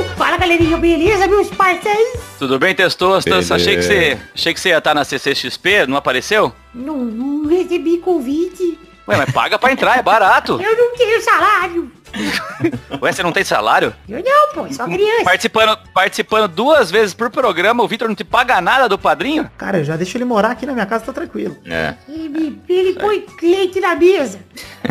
[0.03, 0.16] uh!
[0.16, 2.20] Fala, galerinha, beleza, meus parceiros?
[2.38, 3.48] Tudo bem, Testostas?
[3.48, 3.55] Beleza.
[3.55, 6.53] Achei que você achei que você ia estar na CCXP, não apareceu?
[6.74, 8.78] Não, não recebi convite.
[9.07, 10.61] Ué, mas paga pra entrar, é barato.
[10.62, 11.90] Eu não tenho salário.
[13.00, 13.94] Ué, você não tem salário?
[14.08, 15.24] Eu não, pô, só criança.
[15.24, 19.50] Participando, participando duas vezes por programa, o Vitor não te paga nada do padrinho?
[19.56, 21.56] Cara, eu já deixo ele morar aqui na minha casa, tá tranquilo.
[21.64, 21.94] É.
[22.08, 24.40] Ele, ele põe leite na mesa.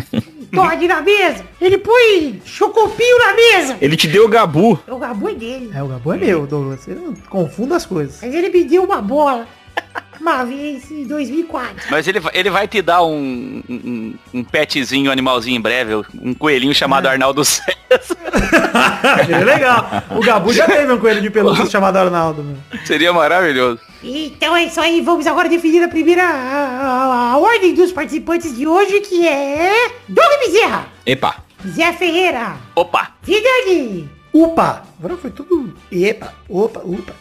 [0.51, 1.45] Todd na mesa.
[1.61, 3.77] Ele põe chocopinho na mesa.
[3.79, 4.79] Ele te deu o Gabu.
[4.87, 5.71] O Gabu é dele.
[5.73, 6.81] É, o Gabu é meu, Douglas.
[6.81, 8.19] Você não confunda as coisas.
[8.21, 9.47] Mas ele me deu uma bola.
[10.19, 11.75] Uma vez em 2004.
[11.89, 15.95] Mas ele, vai- ele vai te dar um, um, um petzinho, um animalzinho em breve,
[16.21, 17.69] um coelhinho chamado Arnaldo César.
[19.23, 19.89] Ele é legal.
[20.11, 22.57] O Gabu já teve um coelho de pelúcia chamado Arnaldo, meu.
[22.85, 23.79] Seria maravilhoso.
[24.03, 28.55] Então é isso aí, vamos agora definir a primeira a, a- a ordem dos participantes
[28.55, 31.35] de hoje, que é Doug Bezerra, Epa.
[31.67, 33.11] Zé Ferreira, Opa!
[33.23, 34.09] Vidani.
[34.31, 34.83] Upa!
[34.99, 35.73] Agora foi tudo.
[35.91, 37.13] Epa, opa, upa.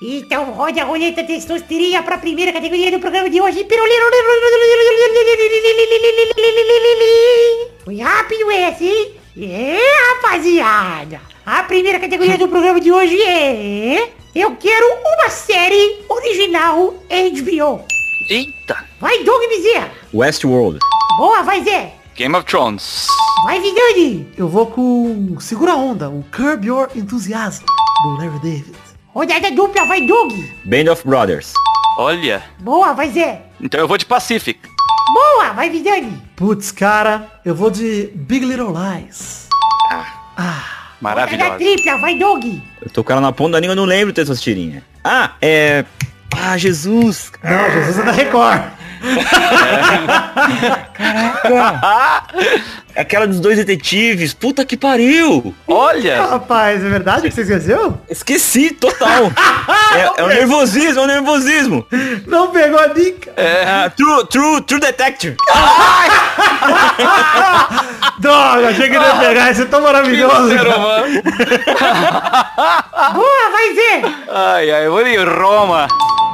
[0.00, 3.66] Então roda a roleta testosteria para a primeira categoria do programa de hoje.
[7.84, 9.14] Foi rápido esse, hein?
[9.38, 9.78] É,
[10.14, 11.20] rapaziada.
[11.44, 14.10] A primeira categoria do programa de hoje é...
[14.34, 17.84] Eu quero uma série original HBO.
[18.28, 18.84] Eita!
[19.00, 19.90] Vai, Doug Bezerra.
[20.12, 20.78] Westworld.
[21.16, 21.94] Boa, vai, Zé.
[22.14, 23.06] Game of Thrones.
[23.44, 24.28] Vai, Vidani.
[24.36, 27.64] Eu vou com Segura a Onda, o Curb Your Enthusiasm,
[28.02, 28.85] do Larry David.
[29.16, 30.30] Rodada dupla, vai, Doug.
[30.66, 31.54] Band of Brothers.
[31.96, 32.42] Olha.
[32.58, 33.46] Boa, vai, Zé.
[33.58, 34.60] Então eu vou de Pacific.
[35.10, 36.22] Boa, vai, Vidani.
[36.36, 39.48] Putz, cara, eu vou de Big Little Lies.
[40.36, 40.54] Rodada
[41.00, 41.56] Maravilhosa.
[41.56, 42.44] tripla, vai, Doug.
[42.82, 44.84] Eu tô com ela na ponta da língua, eu não lembro Testosterinha.
[45.02, 45.86] Ah, é...
[46.38, 47.32] Ah, Jesus.
[47.42, 48.64] Não, Jesus é da Record.
[52.96, 54.32] Aquela dos dois detetives.
[54.32, 55.54] Puta que pariu.
[55.66, 56.24] Olha.
[56.24, 58.00] Rapaz, é verdade que você esqueceu?
[58.08, 59.30] Esqueci, total.
[59.94, 61.86] é, é o nervosismo, é o nervosismo.
[62.26, 63.32] Não pegou a dica.
[63.36, 65.36] É, true, true, true detective.
[68.18, 70.48] Droga, achei que não ia pegar, isso é tão maravilhoso.
[70.48, 70.76] Ser cara.
[70.76, 71.22] humano.
[73.12, 74.02] Boa, vai, Zé.
[74.28, 75.86] Ai, ai, eu vou de Roma.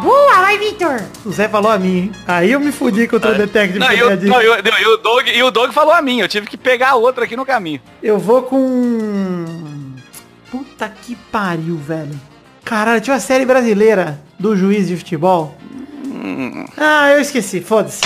[0.03, 1.00] Boa, vai, Vitor.
[1.24, 2.12] O Zé falou a mim, hein?
[2.26, 3.78] Aí eu me fudi contra o Detective.
[3.78, 6.03] Não, e eu não, e o- não, e o Doug, e o Doug falou a
[6.03, 6.20] mim.
[6.20, 7.80] Eu tive que pegar a outra aqui no caminho.
[8.03, 9.44] Eu vou com...
[10.50, 12.18] Puta que pariu, velho.
[12.64, 15.57] Caralho, tinha uma série brasileira do juiz de futebol.
[16.76, 18.00] Ah, eu esqueci, foda-se.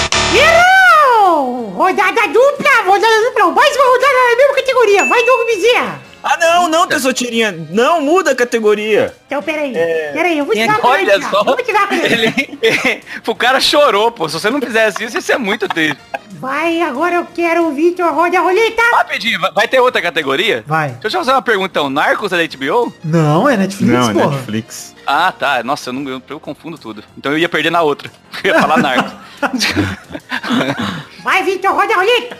[1.75, 3.51] Rodada dupla, rodada dupla.
[3.53, 5.05] Mais uma rodada na mesma categoria.
[5.05, 6.01] Vai, Doug Bezerra.
[6.29, 7.53] Ah, não, não, Testosterinha.
[7.71, 9.15] Não, muda a categoria.
[9.27, 9.73] Então, peraí.
[10.13, 10.83] Peraí, eu vou tirar É.
[10.83, 11.45] Olha só.
[11.45, 12.07] Vou tirar a caneta.
[12.15, 14.29] Ele, o cara chorou, pô.
[14.29, 15.97] Se você não fizesse isso, isso é muito triste.
[16.33, 18.13] Vai, agora eu quero o Vitor.
[18.13, 18.83] Roda a roleta.
[18.93, 20.65] Rapidinho, vai- vai ter outra categoria?
[20.67, 20.89] Vai.
[20.91, 21.89] Deixa eu te fazer uma pergunta, então.
[21.89, 22.93] Narcos é da HBO?
[23.05, 24.31] Não, é Netflix, Não, é porra.
[24.37, 24.96] Netflix.
[25.07, 25.63] Ah, tá.
[25.63, 27.05] Nossa, eu, não, eu, eu confundo tudo.
[27.17, 28.11] Então eu ia perder na outra.
[28.43, 29.13] Eu ia falar Narcos.
[31.23, 32.39] Vai, Vitor, roda a roleta.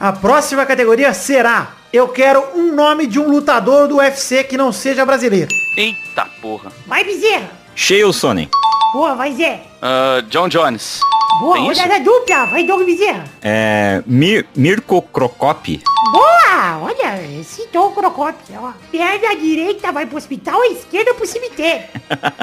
[0.00, 4.72] A próxima categoria será Eu quero um nome de um lutador do UFC que não
[4.72, 5.48] seja brasileiro.
[5.76, 6.72] Eita porra.
[6.86, 7.50] Vai, Bezerra.
[7.74, 8.48] Sheil Sonnen.
[8.92, 9.71] Boa, vai, Zé.
[9.82, 11.00] Ah, John Jones.
[11.40, 11.82] Boa, Tem isso?
[11.82, 12.46] rodada dupla.
[12.46, 13.24] Vai, Doug Bezerra.
[13.42, 15.82] É, Mir, Mirko Crocop.
[16.12, 16.78] Boa!
[16.82, 18.54] Olha, citou o Crocópio.
[18.62, 18.72] ó.
[18.90, 21.84] Perna direita vai pro hospital, a esquerda pro cemitério.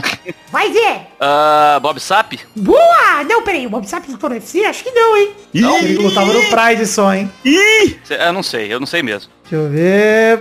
[0.52, 1.08] Vai, Zé.
[1.20, 2.40] Ah, Bob Sapp?
[2.56, 3.24] Boa!
[3.30, 4.66] Não, peraí, o Bob Sapp lutou no UFC?
[4.66, 5.32] Acho que não, hein?
[5.54, 7.32] Não, ele lutava no Pride só, hein?
[7.46, 8.00] Ih!
[8.10, 9.32] Eu não sei, eu não sei mesmo.
[9.44, 10.38] Deixa eu ver.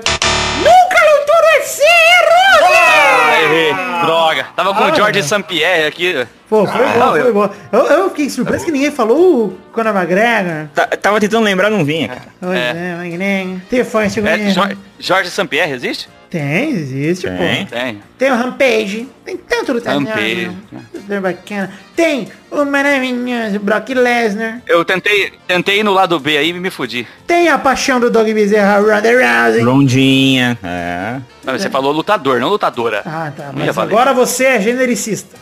[0.58, 3.44] Nunca lutou no UFC, errou, Zé!
[3.44, 3.87] Errei.
[4.06, 4.46] Droga.
[4.56, 5.26] Tava com Ah, o George não.
[5.28, 5.42] St.
[5.44, 6.26] Pierre aqui.
[6.48, 7.50] Pô, foi Ah, bom, foi bom.
[7.72, 10.68] Eu, eu fiquei surpreso que ninguém falou o Conor McGregor.
[10.74, 12.22] Tá- tava tentando lembrar, não vinha, cara.
[12.40, 13.60] Pois é, McGregor.
[13.68, 14.50] Tem fã, chegou É, aí.
[14.50, 15.46] Jo- George St.
[15.46, 16.08] Pierre existe?
[16.30, 17.64] Tem, existe, Tem.
[17.64, 17.74] pô.
[17.74, 18.02] Tem.
[18.18, 19.08] Tem o Rampage.
[19.24, 20.02] Tem tanto lutador.
[20.02, 20.50] Rampage.
[20.92, 21.72] Lutador bacana.
[21.96, 24.60] Tem o maravilhoso Brock Lesnar.
[24.66, 27.06] Eu tentei, tentei ir no lado B aí e me fudi.
[27.26, 29.62] Tem a paixão do Dog Bezerra, Ronda Rousey.
[29.62, 30.58] Rondinha.
[30.62, 31.20] É.
[31.44, 33.02] Não, Você falou lutador, não lutadora.
[33.06, 33.50] Ah, tá.
[33.54, 35.34] Mas agora você é genericista.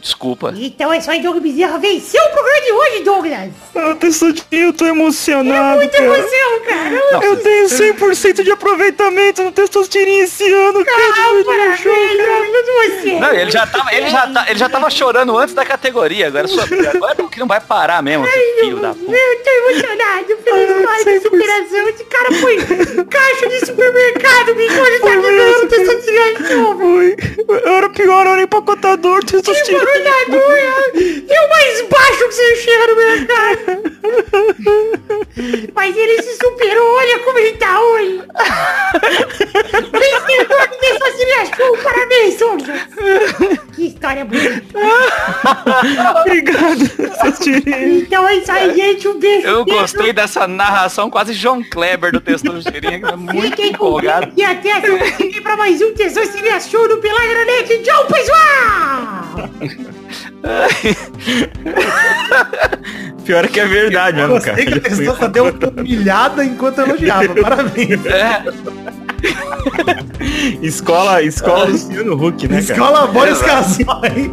[0.00, 0.52] Desculpa.
[0.56, 3.50] Então é só aí, Doug Bezerra venceu o programa de hoje, Douglas.
[3.74, 6.90] Ah, Testosterinha, eu tô emocionado, Muita emoção, cara.
[7.12, 10.84] Não, Eu tenho 100% de aproveitamento no Testosterinha esse ano, Ah,
[11.44, 13.12] parabéns, Douglas, você.
[13.20, 16.26] Não, ele já tava, ele já, tá- ele já tava chorando antes da categoria.
[16.28, 19.12] Agora, só, agora que não vai parar mesmo, esse filho da puta.
[19.12, 21.88] Eu tô emocionado pela história de superação.
[21.88, 22.56] Esse cara foi
[23.04, 27.00] caixa de supermercado, me hoje tá me ganhando testosterona de novo.
[27.02, 29.80] Eu era pior, eu era empacotador, Testosterinha.
[29.90, 30.58] Coronador,
[31.28, 33.60] é o mais baixo que você chega no mercado.
[35.74, 38.22] Mas ele se superou, olha como ele tá hoje.
[39.92, 42.80] Vencedor do Testosterona Show, parabéns, Douglas.
[43.74, 44.78] Que história bonita.
[46.20, 46.80] Obrigado.
[48.02, 49.08] Então é isso aí, gente.
[49.08, 49.46] Um beijo.
[49.46, 49.80] Eu beijo.
[49.80, 54.32] gostei dessa narração quase João Kleber do Testosterinha, que é muito empolgado.
[54.36, 57.82] E até a semana que vem pra mais um Testosterona Show do Peladranet.
[57.82, 59.40] Tchau, pessoal!
[63.24, 64.56] Pior que é verdade mesmo, cara.
[64.56, 67.34] Gostei que a pessoa só deu uma humilhada enquanto elogiava.
[67.34, 68.04] Parabéns.
[68.06, 68.42] É,
[70.62, 72.72] Escola, escola Luciano Huck, né, cara?
[72.72, 74.32] Escola Boris Casói.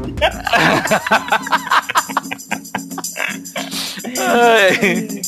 [4.18, 5.22] ai.